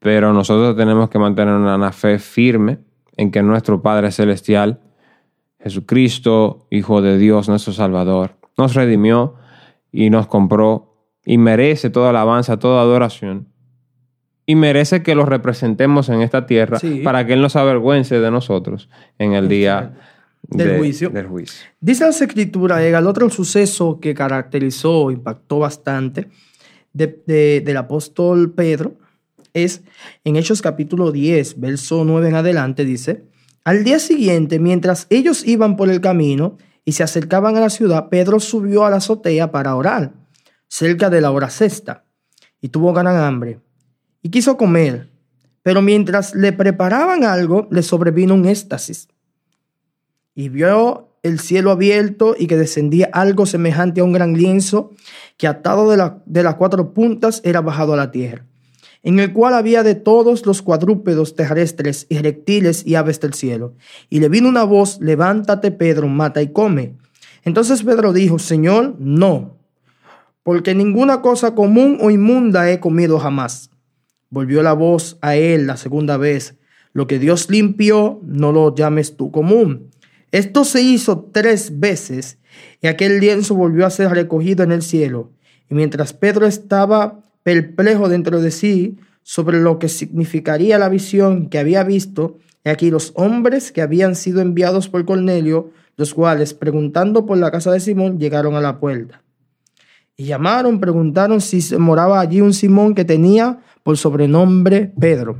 pero 0.00 0.32
nosotros 0.32 0.76
tenemos 0.76 1.08
que 1.08 1.20
mantener 1.20 1.54
una 1.54 1.92
fe 1.92 2.18
firme 2.18 2.78
en 3.16 3.30
que 3.30 3.42
nuestro 3.42 3.80
Padre 3.80 4.10
Celestial 4.10 4.80
Jesucristo, 5.62 6.66
Hijo 6.70 7.02
de 7.02 7.18
Dios, 7.18 7.48
nuestro 7.48 7.72
Salvador, 7.72 8.39
nos 8.60 8.74
redimió 8.74 9.34
y 9.90 10.10
nos 10.10 10.26
compró 10.26 10.94
y 11.24 11.38
merece 11.38 11.90
toda 11.90 12.10
alabanza, 12.10 12.58
toda 12.58 12.80
adoración. 12.82 13.48
Y 14.46 14.54
merece 14.54 15.02
que 15.02 15.14
lo 15.14 15.26
representemos 15.26 16.08
en 16.08 16.22
esta 16.22 16.46
tierra 16.46 16.78
Sí. 16.78 17.00
para 17.04 17.26
que 17.26 17.34
Él 17.34 17.40
no 17.40 17.48
se 17.48 17.58
avergüence 17.58 18.18
de 18.20 18.30
nosotros 18.30 18.88
en 19.18 19.32
el 19.34 19.48
día 19.48 19.94
Del 20.42 20.68
de- 20.68 20.78
juicio. 20.78 21.10
del 21.10 21.26
juicio. 21.26 21.60
Dice 21.80 22.04
las 22.04 22.20
escrituras, 22.20 22.80
el 22.80 23.06
otro 23.06 23.30
suceso 23.30 24.00
que 24.00 24.14
caracterizó, 24.14 25.10
impactó 25.10 25.60
bastante 25.60 26.28
de- 26.92 27.22
de- 27.26 27.60
del 27.64 27.76
apóstol 27.76 28.52
Pedro 28.52 28.94
es 29.54 29.82
en 30.24 30.36
Hechos 30.36 30.62
capítulo 30.62 31.12
10, 31.12 31.60
verso 31.60 32.04
9 32.04 32.28
en 32.28 32.34
adelante, 32.34 32.84
dice, 32.84 33.24
al 33.64 33.84
día 33.84 33.98
siguiente, 33.98 34.58
mientras 34.58 35.06
ellos 35.10 35.46
iban 35.46 35.76
por 35.76 35.90
el 35.90 36.00
camino 36.00 36.56
y 36.90 36.92
se 36.92 37.04
acercaban 37.04 37.56
a 37.56 37.60
la 37.60 37.70
ciudad, 37.70 38.08
Pedro 38.08 38.40
subió 38.40 38.84
a 38.84 38.90
la 38.90 38.96
azotea 38.96 39.52
para 39.52 39.76
orar, 39.76 40.12
cerca 40.66 41.08
de 41.08 41.20
la 41.20 41.30
hora 41.30 41.48
sexta, 41.48 42.02
y 42.60 42.70
tuvo 42.70 42.92
gran 42.92 43.14
hambre, 43.14 43.60
y 44.22 44.30
quiso 44.30 44.56
comer, 44.56 45.08
pero 45.62 45.82
mientras 45.82 46.34
le 46.34 46.52
preparaban 46.52 47.22
algo, 47.22 47.68
le 47.70 47.84
sobrevino 47.84 48.34
un 48.34 48.44
éxtasis. 48.44 49.06
Y 50.34 50.48
vio 50.48 51.14
el 51.22 51.38
cielo 51.38 51.70
abierto 51.70 52.34
y 52.36 52.48
que 52.48 52.56
descendía 52.56 53.08
algo 53.12 53.46
semejante 53.46 54.00
a 54.00 54.04
un 54.04 54.12
gran 54.12 54.32
lienzo 54.32 54.90
que 55.36 55.46
atado 55.46 55.88
de, 55.90 56.10
de 56.26 56.42
las 56.42 56.56
cuatro 56.56 56.92
puntas 56.92 57.40
era 57.44 57.60
bajado 57.60 57.92
a 57.92 57.98
la 57.98 58.10
tierra, 58.10 58.46
en 59.02 59.18
el 59.18 59.32
cual 59.32 59.54
había 59.54 59.82
de 59.82 59.94
todos 59.94 60.46
los 60.46 60.62
cuadrúpedos 60.62 61.34
terrestres 61.34 62.06
y 62.08 62.18
reptiles 62.18 62.86
y 62.86 62.94
aves 62.94 63.20
del 63.20 63.34
cielo. 63.34 63.74
Y 64.08 64.20
le 64.20 64.28
vino 64.28 64.48
una 64.48 64.64
voz, 64.64 64.98
levántate 65.00 65.70
Pedro, 65.70 66.08
mata 66.08 66.42
y 66.42 66.52
come. 66.52 66.96
Entonces 67.44 67.82
Pedro 67.82 68.12
dijo, 68.12 68.38
Señor, 68.38 68.96
no, 68.98 69.56
porque 70.42 70.74
ninguna 70.74 71.22
cosa 71.22 71.54
común 71.54 71.98
o 72.00 72.10
inmunda 72.10 72.70
he 72.70 72.80
comido 72.80 73.18
jamás. 73.18 73.70
Volvió 74.28 74.62
la 74.62 74.74
voz 74.74 75.18
a 75.22 75.36
él 75.36 75.66
la 75.66 75.76
segunda 75.76 76.16
vez. 76.16 76.56
Lo 76.92 77.06
que 77.06 77.18
Dios 77.18 77.50
limpió, 77.50 78.20
no 78.24 78.52
lo 78.52 78.74
llames 78.74 79.16
tú 79.16 79.30
común. 79.30 79.90
Esto 80.32 80.64
se 80.64 80.82
hizo 80.82 81.30
tres 81.32 81.80
veces 81.80 82.38
y 82.80 82.86
aquel 82.86 83.20
lienzo 83.20 83.54
volvió 83.54 83.86
a 83.86 83.90
ser 83.90 84.10
recogido 84.10 84.62
en 84.62 84.72
el 84.72 84.82
cielo. 84.82 85.32
Y 85.68 85.74
mientras 85.74 86.12
Pedro 86.12 86.46
estaba 86.46 87.20
perplejo 87.42 88.08
dentro 88.08 88.40
de 88.40 88.50
sí 88.50 88.98
sobre 89.22 89.60
lo 89.60 89.78
que 89.78 89.88
significaría 89.88 90.78
la 90.78 90.88
visión 90.88 91.48
que 91.48 91.58
había 91.58 91.84
visto, 91.84 92.38
y 92.64 92.68
aquí 92.68 92.90
los 92.90 93.12
hombres 93.14 93.72
que 93.72 93.82
habían 93.82 94.14
sido 94.14 94.40
enviados 94.40 94.88
por 94.88 95.04
Cornelio, 95.04 95.70
los 95.96 96.14
cuales, 96.14 96.54
preguntando 96.54 97.26
por 97.26 97.38
la 97.38 97.50
casa 97.50 97.72
de 97.72 97.80
Simón, 97.80 98.18
llegaron 98.18 98.54
a 98.54 98.60
la 98.60 98.78
puerta. 98.78 99.22
Y 100.16 100.24
llamaron, 100.24 100.80
preguntaron 100.80 101.40
si 101.40 101.62
moraba 101.78 102.20
allí 102.20 102.40
un 102.40 102.52
Simón 102.52 102.94
que 102.94 103.04
tenía 103.06 103.60
por 103.82 103.96
sobrenombre 103.96 104.92
Pedro. 105.00 105.38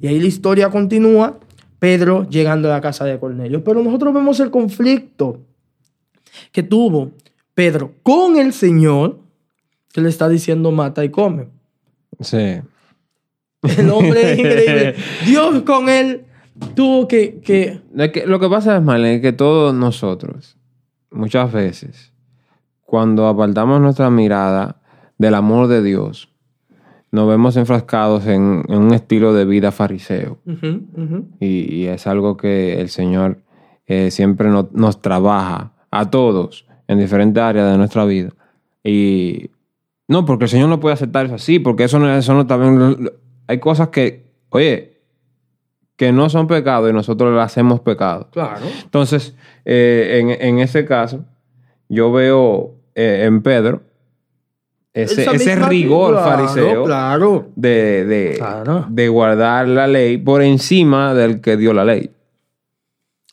Y 0.00 0.06
ahí 0.06 0.20
la 0.20 0.28
historia 0.28 0.70
continúa, 0.70 1.40
Pedro 1.80 2.28
llegando 2.28 2.68
a 2.68 2.74
la 2.74 2.80
casa 2.80 3.04
de 3.04 3.18
Cornelio. 3.18 3.64
Pero 3.64 3.82
nosotros 3.82 4.14
vemos 4.14 4.38
el 4.38 4.50
conflicto 4.50 5.40
que 6.52 6.62
tuvo 6.62 7.10
Pedro 7.54 7.94
con 8.02 8.36
el 8.36 8.52
Señor, 8.52 9.18
que 9.94 10.00
le 10.00 10.08
está 10.08 10.28
diciendo 10.28 10.72
mata 10.72 11.04
y 11.04 11.08
come. 11.10 11.46
Sí. 12.20 12.60
El 13.78 13.90
hombre 13.90 14.32
es 14.32 14.38
increíble. 14.38 14.94
Dios 15.24 15.62
con 15.62 15.88
él 15.88 16.24
tuvo 16.74 17.06
que... 17.08 17.40
que 17.40 17.80
lo 18.26 18.40
que 18.40 18.48
pasa 18.48 18.76
es, 18.76 18.82
Marlene, 18.82 19.20
que 19.20 19.32
todos 19.32 19.72
nosotros, 19.72 20.56
muchas 21.12 21.52
veces, 21.52 22.12
cuando 22.82 23.28
apartamos 23.28 23.80
nuestra 23.80 24.10
mirada 24.10 24.80
del 25.16 25.34
amor 25.34 25.68
de 25.68 25.82
Dios, 25.82 26.28
nos 27.12 27.28
vemos 27.28 27.56
enfrascados 27.56 28.26
en, 28.26 28.64
en 28.68 28.78
un 28.82 28.92
estilo 28.92 29.32
de 29.32 29.44
vida 29.44 29.70
fariseo. 29.70 30.38
Y, 31.38 31.72
y 31.72 31.86
es 31.86 32.08
algo 32.08 32.36
que 32.36 32.80
el 32.80 32.88
Señor 32.88 33.38
eh, 33.86 34.10
siempre 34.10 34.48
no- 34.50 34.68
nos 34.72 35.00
trabaja 35.00 35.72
a 35.92 36.10
todos 36.10 36.66
en 36.88 36.98
diferentes 36.98 37.40
áreas 37.40 37.70
de 37.70 37.78
nuestra 37.78 38.04
vida. 38.04 38.30
Y 38.82 39.50
no, 40.08 40.24
porque 40.24 40.44
el 40.44 40.50
Señor 40.50 40.68
no 40.68 40.80
puede 40.80 40.94
aceptar 40.94 41.26
eso 41.26 41.34
así, 41.36 41.58
porque 41.58 41.84
eso 41.84 41.98
no, 41.98 42.14
eso 42.14 42.34
no 42.34 42.44
bien. 42.58 43.10
Hay 43.46 43.58
cosas 43.58 43.88
que, 43.88 44.30
oye, 44.50 45.00
que 45.96 46.12
no 46.12 46.28
son 46.28 46.46
pecado 46.46 46.88
y 46.88 46.92
nosotros 46.92 47.34
las 47.34 47.46
hacemos 47.52 47.80
pecado. 47.80 48.28
Claro. 48.32 48.66
Entonces, 48.82 49.34
eh, 49.64 50.18
en, 50.20 50.30
en 50.30 50.58
ese 50.58 50.84
caso, 50.84 51.24
yo 51.88 52.12
veo 52.12 52.74
eh, 52.94 53.22
en 53.24 53.42
Pedro 53.42 53.82
ese, 54.92 55.24
ese 55.34 55.56
rigor 55.56 56.12
claro, 56.14 56.30
fariseo 56.46 56.84
Claro. 56.84 57.48
de, 57.56 58.04
de, 58.04 58.34
Claro. 58.36 58.86
de 58.88 59.08
guardar 59.08 59.66
la 59.68 59.86
ley 59.86 60.18
por 60.18 60.40
encima 60.42 61.14
del 61.14 61.40
que 61.40 61.56
dio 61.56 61.72
la 61.72 61.84
ley. 61.84 62.10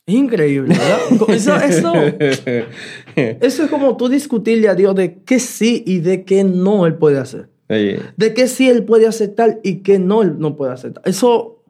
Increíble, 0.08 0.76
¿verdad? 0.78 1.30
Eso, 1.30 1.56
eso, 1.58 1.94
eso 3.42 3.64
es 3.64 3.70
como 3.70 3.98
tú 3.98 4.10
discutirle 4.10 4.68
a 4.70 4.76
Dios 4.76 4.96
de 4.96 5.20
qué 5.24 5.40
sí 5.40 5.84
y 5.86 6.00
de 6.00 6.24
qué 6.26 6.44
no 6.44 6.86
Él 6.86 6.96
puede 6.96 7.18
hacer. 7.20 7.50
De 7.68 8.34
qué 8.34 8.48
sí 8.48 8.70
Él 8.70 8.84
puede 8.84 9.08
aceptar 9.08 9.60
y 9.64 9.78
qué 9.78 9.98
no 10.00 10.22
Él 10.24 10.36
no 10.40 10.56
puede 10.58 10.74
aceptar. 10.74 11.02
Eso 11.06 11.64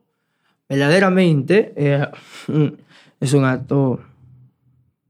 verdaderamente 0.68 1.74
eh, 1.76 2.08
es 3.20 3.34
un 3.34 3.46
acto 3.46 4.00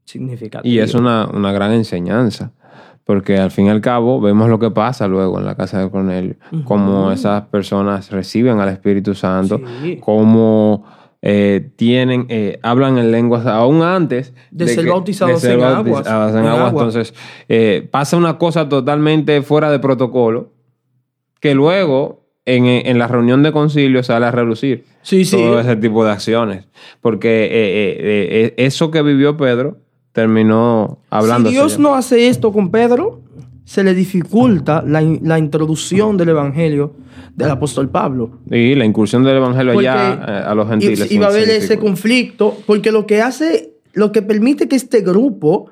significativo. 0.04 0.70
y 0.72 0.78
es 0.80 0.94
una, 0.94 1.26
una 1.32 1.52
gran 1.52 1.72
enseñanza, 1.72 2.52
porque 3.04 3.38
al 3.38 3.50
fin 3.50 3.66
y 3.66 3.70
al 3.70 3.80
cabo 3.80 4.20
vemos 4.20 4.48
lo 4.50 4.58
que 4.58 4.70
pasa 4.70 5.08
luego 5.08 5.38
en 5.38 5.46
la 5.46 5.54
casa 5.54 5.80
de 5.82 5.90
Cornelio, 5.90 6.34
cómo 6.64 7.10
esas 7.10 7.42
personas 7.46 8.10
reciben 8.10 8.60
al 8.60 8.68
Espíritu 8.68 9.14
Santo, 9.14 9.60
Sí. 9.82 9.98
cómo 10.02 10.84
eh, 11.22 11.70
tienen, 11.76 12.26
eh, 12.28 12.58
hablan 12.62 12.98
en 12.98 13.12
lenguas 13.12 13.46
aún 13.46 13.82
antes 13.82 14.34
De 14.50 14.66
ser 14.66 14.86
bautizados 14.88 15.42
en 15.44 15.62
aguas, 15.62 15.84
bautizados 15.84 16.32
en 16.32 16.38
en 16.40 16.46
agua. 16.46 16.66
agua. 16.68 16.82
Entonces, 16.82 17.14
eh, 17.48 17.86
pasa 17.90 18.16
una 18.16 18.38
cosa 18.38 18.68
totalmente 18.68 19.40
fuera 19.42 19.70
de 19.70 19.78
protocolo, 19.78 20.50
que 21.40 21.54
luego 21.54 22.26
en, 22.44 22.66
en 22.66 22.98
la 22.98 23.06
reunión 23.06 23.42
de 23.44 23.52
concilio 23.52 24.02
sale 24.02 24.26
a 24.26 24.30
relucir 24.32 24.84
Sí, 25.02 25.24
sí. 25.24 25.36
todo 25.36 25.60
ese 25.60 25.76
tipo 25.76 26.04
de 26.04 26.10
acciones. 26.10 26.66
Porque 27.00 27.44
eh, 27.44 27.48
eh, 27.52 27.96
eh, 28.46 28.54
eso 28.56 28.90
que 28.90 29.00
vivió 29.02 29.36
Pedro 29.36 29.78
terminó 30.12 30.98
hablando. 31.08 31.48
Si 31.48 31.54
Dios 31.54 31.78
no 31.78 31.94
hace 31.94 32.28
esto 32.28 32.52
con 32.52 32.70
Pedro, 32.70 33.20
se 33.64 33.84
le 33.84 33.94
dificulta 33.94 34.82
la, 34.86 35.00
la 35.22 35.38
introducción 35.38 36.16
del 36.16 36.30
Evangelio 36.30 36.94
del 37.34 37.50
apóstol 37.50 37.88
Pablo. 37.88 38.40
Y 38.50 38.74
la 38.74 38.84
incursión 38.84 39.24
del 39.24 39.36
evangelio 39.36 39.72
Porque 39.72 39.88
allá 39.88 40.24
eh, 40.26 40.42
a 40.46 40.54
los 40.54 40.68
gentiles. 40.68 41.10
Y, 41.10 41.18
va 41.18 41.26
a 41.26 41.30
haber 41.30 41.48
ese 41.48 41.78
conflicto, 41.78 42.58
porque 42.66 42.92
lo 42.92 43.06
que 43.06 43.22
hace 43.22 43.74
lo 43.94 44.12
que 44.12 44.22
permite 44.22 44.68
que 44.68 44.76
este 44.76 45.00
grupo 45.00 45.70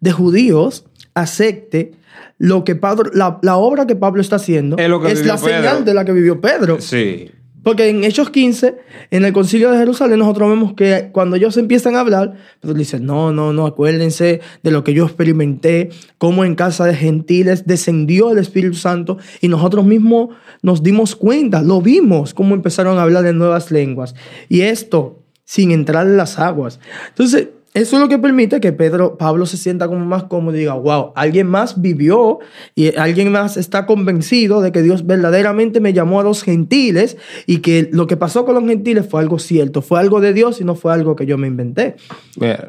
de 0.00 0.12
judíos 0.12 0.84
acepte 1.14 1.92
lo 2.38 2.64
que 2.64 2.74
Pablo, 2.74 3.10
la, 3.14 3.38
la 3.42 3.56
obra 3.56 3.86
que 3.86 3.96
Pablo 3.96 4.20
está 4.20 4.36
haciendo 4.36 4.76
Es 4.76 4.88
lo 4.88 5.00
que 5.00 5.14
vivió 5.14 5.24
la 5.24 5.36
Pedro. 5.36 5.56
señal 5.56 5.84
de 5.84 5.94
la 5.94 6.04
que 6.04 6.12
vivió 6.12 6.40
Pedro. 6.40 6.80
Sí. 6.80 7.30
Porque 7.64 7.88
en 7.88 8.04
Hechos 8.04 8.30
15, 8.30 8.76
en 9.10 9.24
el 9.24 9.32
concilio 9.32 9.72
de 9.72 9.78
Jerusalén, 9.78 10.20
nosotros 10.20 10.50
vemos 10.50 10.74
que 10.74 11.08
cuando 11.10 11.34
ellos 11.34 11.56
empiezan 11.56 11.96
a 11.96 12.00
hablar, 12.00 12.34
Pedro 12.60 12.74
dice, 12.74 13.00
no, 13.00 13.32
no, 13.32 13.52
no, 13.52 13.66
acuérdense 13.66 14.40
de 14.62 14.70
lo 14.70 14.84
que 14.84 14.94
yo 14.94 15.04
experimenté, 15.04 15.88
cómo 16.18 16.44
en 16.44 16.54
casa 16.54 16.84
de 16.84 16.94
gentiles 16.94 17.66
descendió 17.66 18.30
el 18.30 18.38
Espíritu 18.38 18.76
Santo 18.76 19.18
y 19.40 19.48
nosotros 19.48 19.84
mismos 19.84 20.28
nos 20.62 20.82
dimos 20.82 21.16
cuenta, 21.16 21.62
lo 21.62 21.80
vimos, 21.80 22.34
cómo 22.34 22.54
empezaron 22.54 22.98
a 22.98 23.02
hablar 23.02 23.26
en 23.26 23.38
nuevas 23.38 23.70
lenguas. 23.70 24.14
Y 24.48 24.60
esto 24.60 25.24
sin 25.44 25.70
entrar 25.70 26.06
en 26.06 26.16
las 26.16 26.38
aguas. 26.38 26.80
Entonces, 27.08 27.48
eso 27.74 27.96
es 27.96 28.02
lo 28.02 28.08
que 28.08 28.18
permite 28.18 28.60
que 28.60 28.72
Pedro, 28.72 29.18
Pablo 29.18 29.46
se 29.46 29.56
sienta 29.56 29.88
como 29.88 30.04
más 30.04 30.24
cómodo 30.24 30.54
y 30.56 30.60
diga, 30.60 30.74
wow, 30.74 31.12
alguien 31.16 31.48
más 31.48 31.80
vivió 31.82 32.38
y 32.76 32.96
alguien 32.96 33.32
más 33.32 33.56
está 33.56 33.84
convencido 33.84 34.60
de 34.60 34.70
que 34.72 34.80
Dios 34.80 35.04
verdaderamente 35.06 35.80
me 35.80 35.92
llamó 35.92 36.20
a 36.20 36.22
los 36.22 36.42
gentiles 36.44 37.16
y 37.46 37.58
que 37.58 37.88
lo 37.92 38.06
que 38.06 38.16
pasó 38.16 38.44
con 38.44 38.54
los 38.54 38.64
gentiles 38.64 39.06
fue 39.10 39.20
algo 39.20 39.38
cierto, 39.40 39.82
fue 39.82 39.98
algo 40.00 40.20
de 40.20 40.32
Dios 40.32 40.60
y 40.60 40.64
no 40.64 40.76
fue 40.76 40.92
algo 40.92 41.16
que 41.16 41.26
yo 41.26 41.36
me 41.36 41.48
inventé. 41.48 41.96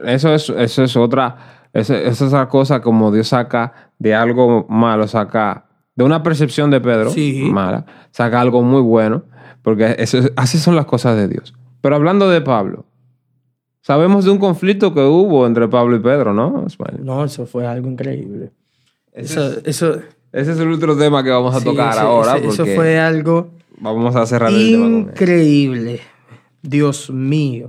Eso 0.06 0.34
es, 0.34 0.50
eso 0.50 0.84
es 0.84 0.98
otra, 0.98 1.68
eso, 1.72 1.94
eso 1.94 2.10
es 2.26 2.34
otra 2.34 2.50
cosa 2.50 2.82
como 2.82 3.12
Dios 3.12 3.28
saca 3.28 3.92
de 4.00 4.16
algo 4.16 4.66
malo, 4.70 5.08
saca 5.08 5.68
de 5.96 6.04
una 6.04 6.24
percepción 6.24 6.72
de 6.72 6.82
Pedro 6.82 7.12
Sí. 7.12 7.48
mala, 7.52 7.86
saca 8.12 8.42
algo 8.42 8.62
muy 8.64 8.82
bueno, 8.82 9.24
porque 9.62 9.96
eso, 10.00 10.18
es- 10.18 10.32
así 10.36 10.58
son 10.58 10.76
las 10.76 10.86
cosas 10.86 11.16
de 11.16 11.28
Dios. 11.28 11.54
Pero 11.82 11.96
hablando 11.96 12.28
de 12.30 12.42
Pablo, 12.42 12.86
sabemos 13.86 14.26
de 14.26 14.32
un 14.32 14.40
conflicto 14.40 14.94
que 14.94 15.02
hubo 15.02 15.46
entre 15.46 15.68
Pablo 15.68 15.96
y 15.96 16.00
Pedro, 16.00 16.34
¿no? 16.34 16.66
No, 17.00 17.24
eso 17.26 17.46
fue 17.46 17.68
algo 17.68 17.88
increíble. 17.88 18.50
Ese 19.14 19.34
Eso, 19.34 19.60
eso, 19.64 20.00
Ese 20.32 20.52
es 20.54 20.60
el 20.60 20.72
otro 20.72 20.98
tema 20.98 21.24
que 21.24 21.30
vamos 21.30 21.54
a 21.56 21.60
sí, 21.60 21.66
tocar 21.66 21.98
ahora, 22.00 22.38
ese- 22.38 22.48
eso 22.48 22.66
fue 22.66 23.00
algo 23.00 23.50
vamos 23.78 24.16
a 24.16 24.26
cerrar 24.26 24.52
el 24.52 24.72
tema 24.72 24.86
increíble. 24.88 26.00
Dios 26.62 27.12
mío. 27.12 27.68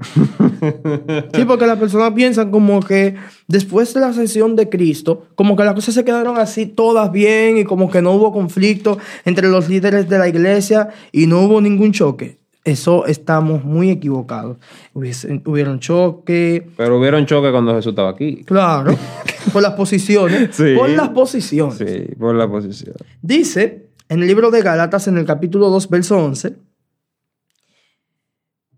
Sí, 1.34 1.44
porque 1.46 1.66
las 1.66 1.78
personas 1.78 2.12
piensan 2.12 2.50
como 2.50 2.80
que 2.80 3.14
después 3.46 3.92
de 3.92 4.00
la 4.00 4.06
ascensión 4.08 4.56
de 4.56 4.70
Cristo, 4.70 5.26
como 5.34 5.54
que 5.54 5.64
las 5.64 5.74
cosas 5.74 5.94
se 5.94 6.02
quedaron 6.04 6.38
así 6.38 6.64
todas 6.64 7.12
bien 7.12 7.58
y 7.58 7.64
como 7.64 7.90
que 7.90 8.00
no 8.00 8.12
hubo 8.12 8.32
conflicto 8.32 8.96
entre 9.26 9.48
los 9.48 9.68
líderes 9.68 10.08
de 10.08 10.18
la 10.18 10.28
iglesia 10.28 10.88
y 11.12 11.26
no 11.26 11.42
hubo 11.42 11.60
ningún 11.60 11.92
choque. 11.92 12.38
Eso 12.66 13.06
estamos 13.06 13.64
muy 13.64 13.90
equivocados. 13.90 14.58
Hubiesen- 14.92 15.40
hubieron 15.46 15.78
choque, 15.78 16.68
Pero 16.76 16.98
hubieron 16.98 17.24
choque 17.24 17.50
cuando 17.52 17.72
Jesús 17.76 17.90
estaba 17.92 18.10
aquí. 18.10 18.42
claro, 18.44 18.92
por 19.52 19.62
las 19.62 19.74
posiciones, 19.74 20.54
Sí. 20.54 20.74
por 20.76 20.90
las 20.90 21.10
posiciones. 21.10 21.78
Sí, 21.78 22.14
por 22.18 22.34
la 22.34 22.48
posición. 22.48 22.96
Dice 23.22 23.86
en 24.08 24.20
el 24.20 24.26
libro 24.26 24.50
de 24.50 24.62
Gálatas, 24.62 25.06
en 25.06 25.16
el 25.16 25.24
capítulo 25.24 25.70
2, 25.70 25.88
verso 25.88 26.18
11, 26.18 26.56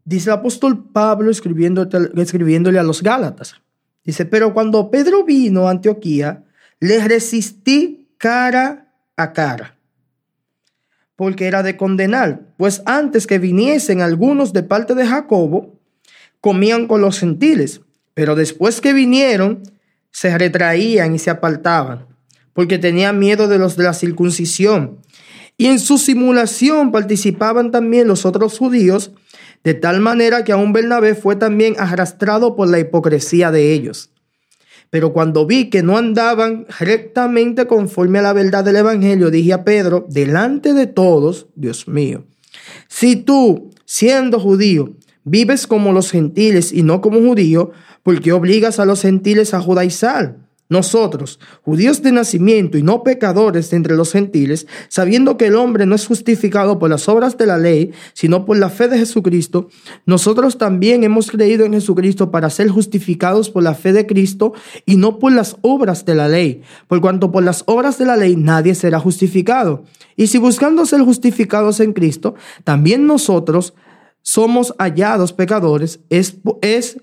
dice 0.04 0.28
el 0.30 0.34
apóstol 0.36 0.84
Pablo 0.92 1.30
escribiendo, 1.30 1.88
escribiéndole 2.16 2.78
a 2.78 2.82
los 2.82 3.02
Gálatas. 3.02 3.54
Dice, 4.04 4.26
pero 4.26 4.52
cuando 4.52 4.90
Pedro 4.90 5.24
vino 5.24 5.66
a 5.66 5.70
Antioquía, 5.70 6.44
le 6.80 7.06
resistí 7.08 8.08
cara 8.18 8.92
a 9.16 9.32
cara, 9.32 9.77
porque 11.18 11.48
era 11.48 11.64
de 11.64 11.76
condenar, 11.76 12.42
pues 12.56 12.80
antes 12.86 13.26
que 13.26 13.40
viniesen 13.40 14.02
algunos 14.02 14.52
de 14.52 14.62
parte 14.62 14.94
de 14.94 15.04
Jacobo, 15.04 15.74
comían 16.40 16.86
con 16.86 17.00
los 17.00 17.18
gentiles, 17.18 17.80
pero 18.14 18.36
después 18.36 18.80
que 18.80 18.92
vinieron, 18.92 19.64
se 20.12 20.38
retraían 20.38 21.16
y 21.16 21.18
se 21.18 21.30
apartaban, 21.30 22.06
porque 22.52 22.78
tenían 22.78 23.18
miedo 23.18 23.48
de 23.48 23.58
los 23.58 23.76
de 23.76 23.82
la 23.82 23.94
circuncisión. 23.94 24.98
Y 25.56 25.66
en 25.66 25.80
su 25.80 25.98
simulación 25.98 26.92
participaban 26.92 27.72
también 27.72 28.06
los 28.06 28.24
otros 28.24 28.56
judíos, 28.56 29.10
de 29.64 29.74
tal 29.74 29.98
manera 29.98 30.44
que 30.44 30.52
aún 30.52 30.72
Bernabé 30.72 31.16
fue 31.16 31.34
también 31.34 31.74
arrastrado 31.80 32.54
por 32.54 32.68
la 32.68 32.78
hipocresía 32.78 33.50
de 33.50 33.72
ellos. 33.72 34.12
Pero 34.90 35.12
cuando 35.12 35.46
vi 35.46 35.68
que 35.68 35.82
no 35.82 35.98
andaban 35.98 36.66
rectamente 36.78 37.66
conforme 37.66 38.20
a 38.20 38.22
la 38.22 38.32
verdad 38.32 38.64
del 38.64 38.76
Evangelio, 38.76 39.30
dije 39.30 39.52
a 39.52 39.64
Pedro, 39.64 40.06
delante 40.08 40.72
de 40.72 40.86
todos, 40.86 41.46
Dios 41.54 41.88
mío, 41.88 42.24
si 42.88 43.16
tú, 43.16 43.70
siendo 43.84 44.40
judío, 44.40 44.94
vives 45.24 45.66
como 45.66 45.92
los 45.92 46.10
gentiles 46.10 46.72
y 46.72 46.82
no 46.82 47.00
como 47.00 47.20
judío, 47.20 47.72
¿por 48.02 48.20
qué 48.20 48.32
obligas 48.32 48.78
a 48.78 48.86
los 48.86 49.02
gentiles 49.02 49.52
a 49.52 49.60
judaizar? 49.60 50.47
Nosotros, 50.70 51.40
judíos 51.62 52.02
de 52.02 52.12
nacimiento 52.12 52.76
y 52.76 52.82
no 52.82 53.02
pecadores 53.02 53.72
entre 53.72 53.96
los 53.96 54.12
gentiles, 54.12 54.66
sabiendo 54.90 55.38
que 55.38 55.46
el 55.46 55.56
hombre 55.56 55.86
no 55.86 55.94
es 55.94 56.06
justificado 56.06 56.78
por 56.78 56.90
las 56.90 57.08
obras 57.08 57.38
de 57.38 57.46
la 57.46 57.56
ley, 57.56 57.92
sino 58.12 58.44
por 58.44 58.58
la 58.58 58.68
fe 58.68 58.86
de 58.88 58.98
Jesucristo, 58.98 59.68
nosotros 60.04 60.58
también 60.58 61.04
hemos 61.04 61.30
creído 61.30 61.64
en 61.64 61.72
Jesucristo 61.72 62.30
para 62.30 62.50
ser 62.50 62.68
justificados 62.68 63.48
por 63.48 63.62
la 63.62 63.74
fe 63.74 63.94
de 63.94 64.06
Cristo 64.06 64.52
y 64.84 64.96
no 64.96 65.18
por 65.18 65.32
las 65.32 65.56
obras 65.62 66.04
de 66.04 66.14
la 66.14 66.28
ley, 66.28 66.60
por 66.86 67.00
cuanto 67.00 67.32
por 67.32 67.42
las 67.44 67.62
obras 67.66 67.96
de 67.96 68.04
la 68.04 68.16
ley 68.16 68.36
nadie 68.36 68.74
será 68.74 69.00
justificado. 69.00 69.84
Y 70.16 70.26
si 70.26 70.36
buscando 70.36 70.84
ser 70.84 71.00
justificados 71.00 71.80
en 71.80 71.94
Cristo, 71.94 72.34
también 72.64 73.06
nosotros 73.06 73.72
somos 74.20 74.74
hallados 74.78 75.32
pecadores, 75.32 76.00
¿es, 76.10 76.36
es 76.60 77.00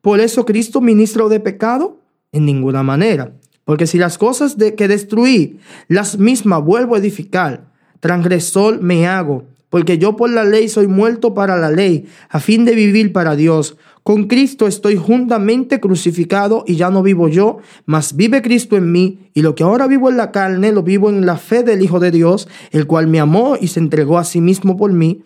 por 0.00 0.18
eso 0.18 0.44
Cristo 0.44 0.80
ministro 0.80 1.28
de 1.28 1.38
pecado? 1.38 2.03
En 2.34 2.44
ninguna 2.44 2.82
manera. 2.82 3.32
Porque 3.64 3.86
si 3.86 3.96
las 3.96 4.18
cosas 4.18 4.58
de 4.58 4.74
que 4.74 4.88
destruí, 4.88 5.58
las 5.88 6.18
mismas 6.18 6.62
vuelvo 6.62 6.94
a 6.94 6.98
edificar, 6.98 7.72
transgresor 8.00 8.82
me 8.82 9.06
hago, 9.06 9.44
porque 9.70 9.96
yo 9.96 10.16
por 10.16 10.28
la 10.28 10.44
ley 10.44 10.68
soy 10.68 10.86
muerto 10.86 11.32
para 11.32 11.56
la 11.56 11.70
ley, 11.70 12.06
a 12.28 12.40
fin 12.40 12.64
de 12.64 12.74
vivir 12.74 13.12
para 13.12 13.36
Dios. 13.36 13.76
Con 14.02 14.24
Cristo 14.24 14.66
estoy 14.66 14.96
juntamente 14.96 15.80
crucificado 15.80 16.64
y 16.66 16.76
ya 16.76 16.90
no 16.90 17.02
vivo 17.02 17.28
yo, 17.28 17.58
mas 17.86 18.14
vive 18.14 18.42
Cristo 18.42 18.76
en 18.76 18.92
mí, 18.92 19.30
y 19.32 19.40
lo 19.40 19.54
que 19.54 19.62
ahora 19.62 19.86
vivo 19.86 20.10
en 20.10 20.18
la 20.18 20.30
carne 20.30 20.70
lo 20.72 20.82
vivo 20.82 21.08
en 21.08 21.24
la 21.24 21.38
fe 21.38 21.62
del 21.62 21.80
Hijo 21.80 22.00
de 22.00 22.10
Dios, 22.10 22.46
el 22.70 22.86
cual 22.86 23.06
me 23.06 23.20
amó 23.20 23.56
y 23.58 23.68
se 23.68 23.80
entregó 23.80 24.18
a 24.18 24.24
sí 24.24 24.40
mismo 24.40 24.76
por 24.76 24.92
mí. 24.92 25.22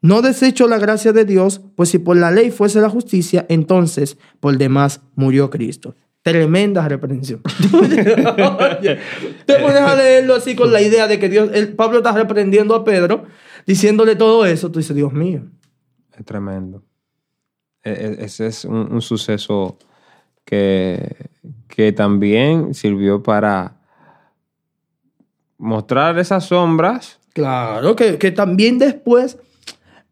No 0.00 0.22
desecho 0.22 0.68
la 0.68 0.78
gracia 0.78 1.12
de 1.12 1.24
Dios, 1.24 1.60
pues 1.74 1.88
si 1.88 1.98
por 1.98 2.16
la 2.16 2.30
ley 2.30 2.50
fuese 2.50 2.80
la 2.80 2.90
justicia, 2.90 3.46
entonces 3.48 4.18
por 4.38 4.56
demás 4.56 5.00
murió 5.16 5.50
Cristo. 5.50 5.96
Tremenda 6.22 6.86
reprensión. 6.88 7.42
Te 9.46 9.54
pones 9.60 9.80
a 9.80 9.96
leerlo 9.96 10.34
así 10.36 10.54
con 10.54 10.72
la 10.72 10.80
idea 10.80 11.08
de 11.08 11.18
que 11.18 11.28
Dios, 11.28 11.50
el, 11.52 11.74
Pablo 11.74 11.98
está 11.98 12.12
reprendiendo 12.12 12.74
a 12.76 12.84
Pedro, 12.84 13.24
diciéndole 13.66 14.14
todo 14.14 14.46
eso. 14.46 14.70
Tú 14.70 14.78
dices, 14.78 14.94
Dios 14.94 15.12
mío. 15.12 15.42
Es 16.16 16.24
tremendo. 16.24 16.84
E- 17.82 17.90
e- 18.20 18.24
Ese 18.24 18.46
es 18.46 18.64
un, 18.64 18.92
un 18.92 19.02
suceso 19.02 19.78
que, 20.44 21.28
que 21.66 21.92
también 21.92 22.72
sirvió 22.74 23.20
para 23.22 23.80
mostrar 25.58 26.18
esas 26.20 26.44
sombras. 26.44 27.18
Claro, 27.32 27.96
que, 27.96 28.18
que 28.18 28.30
también 28.30 28.78
después 28.78 29.38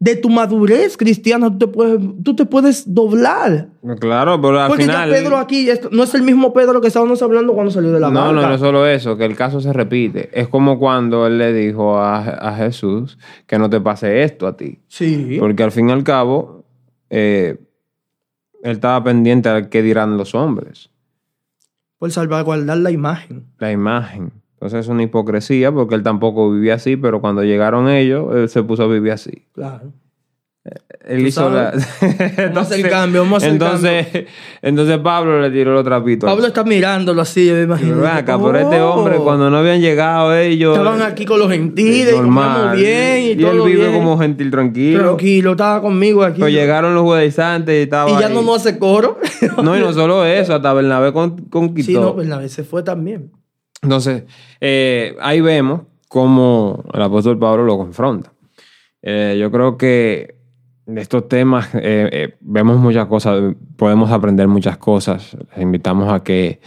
de 0.02 0.16
tu 0.16 0.30
madurez 0.30 0.96
cristiana 0.96 1.50
tú 1.50 1.58
te 1.58 1.66
puedes, 1.68 2.00
tú 2.24 2.34
te 2.34 2.46
puedes 2.46 2.94
doblar. 2.94 3.68
Claro, 4.00 4.40
pero 4.40 4.58
al 4.58 4.68
Porque 4.68 4.84
final. 4.84 5.10
ya 5.10 5.14
Pedro 5.14 5.36
aquí 5.36 5.68
esto- 5.68 5.90
no 5.92 6.04
es 6.04 6.14
el 6.14 6.22
mismo 6.22 6.54
Pedro 6.54 6.80
que 6.80 6.88
estábamos 6.88 7.20
hablando 7.22 7.52
cuando 7.52 7.70
salió 7.70 7.92
de 7.92 8.00
la 8.00 8.08
no, 8.10 8.32
no, 8.32 8.40
barca. 8.40 8.48
no 8.48 8.58
solo 8.58 8.86
eso, 8.86 9.18
que 9.18 9.26
el 9.26 9.36
caso 9.36 9.60
se 9.60 9.74
repite. 9.74 10.30
Es 10.32 10.48
como 10.48 10.78
cuando 10.78 11.26
él 11.26 11.36
le 11.36 11.52
dijo 11.52 11.98
a, 11.98 12.18
a 12.18 12.56
Jesús 12.56 13.18
que 13.46 13.58
no 13.58 13.68
te 13.68 13.78
pase 13.80 14.22
esto 14.22 14.46
a 14.46 14.56
ti. 14.56 14.80
Sí. 14.88 15.36
Porque 15.38 15.62
al 15.64 15.70
fin 15.70 15.90
y 15.90 15.92
al 15.92 16.02
cabo, 16.02 16.64
eh, 17.10 17.58
él 18.62 18.70
estaba 18.72 19.04
pendiente 19.04 19.50
a 19.50 19.68
qué 19.68 19.82
dirán 19.82 20.16
los 20.16 20.34
hombres. 20.34 20.88
Por 21.98 22.10
salvaguardar 22.10 22.78
la 22.78 22.90
imagen. 22.90 23.44
la 23.58 23.70
imagen. 23.70 24.32
Entonces 24.60 24.80
es 24.80 24.88
una 24.88 25.02
hipocresía 25.02 25.72
porque 25.72 25.94
él 25.94 26.02
tampoco 26.02 26.52
vivía 26.52 26.74
así, 26.74 26.96
pero 26.96 27.22
cuando 27.22 27.42
llegaron 27.42 27.88
ellos, 27.88 28.34
él 28.36 28.48
se 28.50 28.62
puso 28.62 28.82
a 28.82 28.86
vivir 28.88 29.12
así. 29.12 29.46
Claro. 29.54 29.92
Él 31.06 31.22
Tú 31.22 31.26
hizo 31.28 31.48
la... 31.48 31.68
A 31.70 32.60
hacer 32.60 32.90
cambio, 32.90 33.22
vamos 33.22 33.42
a 33.42 33.46
hacer 33.46 33.52
entonces, 33.52 34.06
entonces 34.60 34.98
Pablo 34.98 35.40
le 35.40 35.50
tiró 35.50 35.72
los 35.72 35.82
trapitos. 35.82 36.28
Pablo 36.28 36.46
está 36.46 36.62
mirándolo 36.62 37.22
así, 37.22 37.46
yo 37.46 37.54
me 37.54 37.62
imagino. 37.62 38.06
Acá, 38.06 38.36
Oh, 38.36 38.44
pero 38.44 38.58
este 38.58 38.82
hombre, 38.82 39.16
cuando 39.16 39.48
no 39.48 39.56
habían 39.56 39.80
llegado 39.80 40.34
ellos... 40.36 40.76
Estaban 40.76 41.00
aquí 41.00 41.24
con 41.24 41.38
los 41.38 41.50
gentiles, 41.50 42.12
y 42.12 42.16
normal. 42.18 42.52
comíamos 42.52 42.76
bien 42.76 43.22
y, 43.22 43.30
y 43.30 43.36
todo 43.36 43.52
él 43.52 43.72
vive 43.72 43.88
bien. 43.88 43.98
como 43.98 44.18
gentil 44.18 44.50
tranquilo. 44.50 45.00
Tranquilo, 45.02 45.50
estaba 45.52 45.80
conmigo 45.80 46.22
aquí. 46.22 46.40
Pero 46.40 46.50
llegaron 46.50 46.94
los 46.94 47.02
judaizantes 47.04 47.74
y 47.78 47.82
estaba 47.84 48.10
y 48.10 48.20
ya 48.20 48.26
ahí. 48.26 48.34
no 48.34 48.42
nos 48.42 48.58
hace 48.58 48.78
coro. 48.78 49.16
No, 49.62 49.74
y 49.74 49.80
no 49.80 49.90
solo 49.94 50.26
eso, 50.26 50.54
hasta 50.54 50.70
Bernabé 50.74 51.14
con- 51.14 51.38
conquistó. 51.48 52.14
sí, 52.20 52.28
no, 52.28 52.38
vez 52.38 52.52
se 52.52 52.62
fue 52.62 52.82
también. 52.82 53.32
Entonces, 53.82 54.24
eh, 54.60 55.16
ahí 55.20 55.40
vemos 55.40 55.82
cómo 56.08 56.84
el 56.92 57.02
apóstol 57.02 57.38
Pablo 57.38 57.64
lo 57.64 57.78
confronta. 57.78 58.32
Eh, 59.02 59.38
yo 59.40 59.50
creo 59.50 59.78
que 59.78 60.36
de 60.84 61.00
estos 61.00 61.28
temas 61.28 61.70
eh, 61.74 62.36
vemos 62.40 62.78
muchas 62.78 63.06
cosas, 63.06 63.54
podemos 63.76 64.10
aprender 64.10 64.48
muchas 64.48 64.76
cosas. 64.76 65.36
Les 65.50 65.62
invitamos 65.62 66.12
a 66.12 66.22
que 66.22 66.60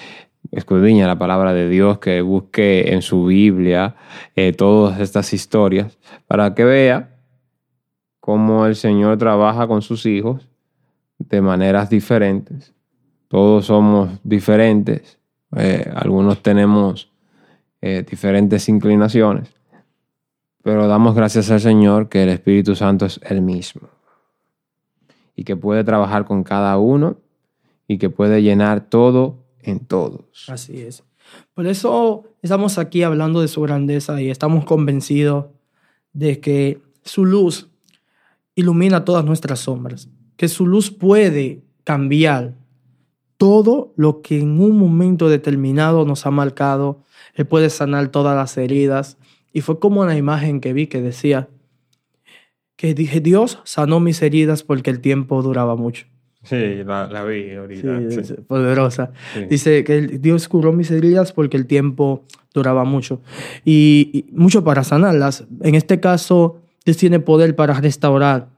escudriñe 0.52 1.06
la 1.06 1.17
palabra 1.17 1.54
de 1.54 1.69
Dios, 1.69 1.99
que 1.99 2.21
busque 2.21 2.93
en 2.93 3.02
su 3.02 3.26
Biblia 3.26 3.95
todas 4.58 4.99
estas 4.99 5.34
historias 5.34 5.97
para 6.28 6.54
que 6.54 6.63
vea 6.63 7.13
cómo 8.19 8.65
el 8.65 8.76
Señor 8.76 9.17
trabaja 9.17 9.67
con 9.67 9.82
sus 9.82 10.06
hijos 10.06 10.47
de 11.19 11.41
maneras 11.41 11.89
diferentes. 11.89 12.73
Todos 13.28 13.65
somos 13.65 14.19
diferentes, 14.23 15.19
algunos 15.96 16.42
tenemos 16.42 17.12
diferentes 17.82 18.70
inclinaciones, 18.70 19.50
pero 20.62 20.88
damos 20.88 21.16
gracias 21.16 21.52
al 21.52 21.60
Señor 21.60 22.10
que 22.10 22.24
el 22.24 22.30
Espíritu 22.30 22.76
Santo 22.76 23.06
es 23.06 23.20
el 23.24 23.42
mismo 23.42 23.89
y 25.36 25.44
que 25.44 25.56
puede 25.56 25.84
trabajar 25.84 26.26
con 26.26 26.44
cada 26.44 26.78
uno 26.78 27.18
y 27.88 27.98
que 27.98 28.10
puede 28.10 28.42
llenar 28.42 28.89
todo 28.89 29.44
en 29.60 29.80
todos. 29.80 30.46
Así 30.48 30.82
es. 30.82 31.04
Por 31.54 31.68
eso 31.68 32.24
estamos 32.42 32.78
aquí 32.78 33.04
hablando 33.04 33.42
de 33.42 33.48
su 33.48 33.62
grandeza 33.62 34.22
y 34.22 34.30
estamos 34.30 34.66
convencidos 34.66 35.48
de 36.13 36.39
que 36.39 36.82
su 37.04 37.26
luz 37.26 37.70
ilumina 38.56 39.04
todas 39.04 39.26
nuestras 39.26 39.60
sombras, 39.60 40.10
que 40.38 40.48
su 40.48 40.68
luz 40.68 40.92
puede 40.92 41.63
cambiar 41.84 42.54
todo 43.43 43.91
lo 43.97 44.21
que 44.21 44.39
en 44.39 44.62
un 44.62 44.77
momento 44.77 45.27
determinado 45.27 46.06
nos 46.06 46.25
ha 46.25 46.32
marcado. 46.32 47.03
Él 47.36 47.45
puede 47.45 47.69
sanar 47.69 48.08
todas 48.08 48.38
las 48.38 48.58
heridas. 48.58 49.17
Y 49.51 49.60
fue 49.60 49.79
como 49.79 49.99
una 49.99 50.15
imagen 50.15 50.62
que 50.62 50.71
vi 50.71 50.88
que 50.88 51.01
decía, 51.01 51.49
que 52.77 52.93
dije, 52.93 53.19
Dios 53.19 53.60
sanó 53.65 53.99
mis 53.99 54.21
heridas 54.21 54.63
porque 54.63 54.91
el 54.91 55.01
tiempo 55.01 55.41
duraba 55.41 55.75
mucho. 55.75 56.06
Sí, 56.43 56.86
la, 56.86 57.25
vi 57.25 57.51
ahorita. 57.51 57.99
poderosa. 58.47 59.12
Dice 59.49 59.84
que 59.84 59.99
Dios 59.99 60.47
curó 60.47 60.71
mis 60.71 60.89
heridas 60.89 61.34
porque 61.34 61.58
el 61.58 61.67
tiempo 61.67 62.23
duraba 62.53 62.86
mucho. 62.86 63.19
y, 63.65 64.27
mucho 64.32 64.63
para 64.63 64.86
sanarlas. 64.86 65.43
En 65.60 65.75
este 65.75 65.99
caso, 65.99 66.62
Dios 66.86 66.95
tiene 66.95 67.19
poder 67.19 67.58
para 67.58 67.73
restaurar 67.73 68.53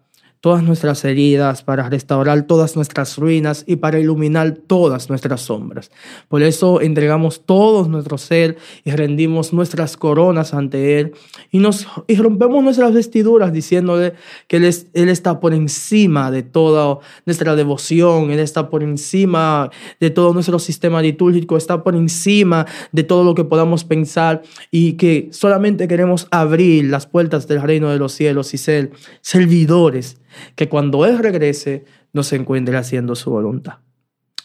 todas 0.46 0.62
nuestras 0.62 1.04
heridas, 1.06 1.64
para 1.64 1.90
restaurar 1.90 2.44
todas 2.44 2.76
nuestras 2.76 3.18
ruinas 3.18 3.64
y 3.66 3.78
para 3.78 4.00
iluminar 4.00 4.52
todas 4.68 5.10
nuestras 5.10 5.42
sombras. 5.42 5.90
Por 6.28 6.44
eso 6.44 6.82
entregamos 6.82 7.48
todo 7.48 7.88
nuestro 7.88 8.20
ser 8.20 8.56
y 8.84 8.92
rendimos 8.92 9.54
nuestras 9.54 9.98
coronas 9.98 10.54
ante 10.54 11.00
Él 11.00 11.14
y, 11.50 11.58
nos, 11.58 11.88
y 12.06 12.16
rompemos 12.18 12.64
nuestras 12.64 12.94
vestiduras 12.94 13.52
diciéndole 13.52 14.14
que 14.48 14.58
él, 14.58 14.72
él 14.94 15.10
está 15.10 15.40
por 15.40 15.52
encima 15.52 16.30
de 16.30 16.44
toda 16.44 17.00
nuestra 17.26 17.56
devoción, 17.56 18.30
Él 18.30 18.38
está 18.38 18.70
por 18.70 18.84
encima 18.84 19.72
de 20.00 20.12
todo 20.12 20.32
nuestro 20.32 20.60
sistema 20.60 21.02
litúrgico, 21.02 21.58
está 21.58 21.84
por 21.84 21.96
encima 21.96 22.68
de 22.92 23.04
todo 23.04 23.24
lo 23.24 23.34
que 23.34 23.46
podamos 23.46 23.84
pensar 23.84 24.44
y 24.70 24.94
que 24.94 25.28
solamente 25.32 25.88
queremos 25.88 26.28
abrir 26.30 26.86
las 26.86 27.08
puertas 27.08 27.48
del 27.48 27.64
reino 27.64 27.90
de 27.90 27.98
los 27.98 28.12
cielos 28.12 28.54
y 28.54 28.60
ser 28.60 28.92
servidores 29.22 30.20
que 30.56 30.70
cuando 30.70 31.06
Él 31.06 31.20
regrese 31.20 31.86
nos 32.14 32.32
encuentre 32.34 32.78
haciendo 32.78 33.16
su 33.16 33.32
voluntad. 33.32 33.76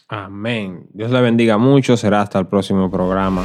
Amén. 0.07 0.87
Dios 0.93 1.09
le 1.09 1.21
bendiga 1.21 1.57
mucho. 1.57 1.95
Será 1.95 2.21
hasta 2.21 2.37
el 2.39 2.47
próximo 2.47 2.91
programa. 2.91 3.43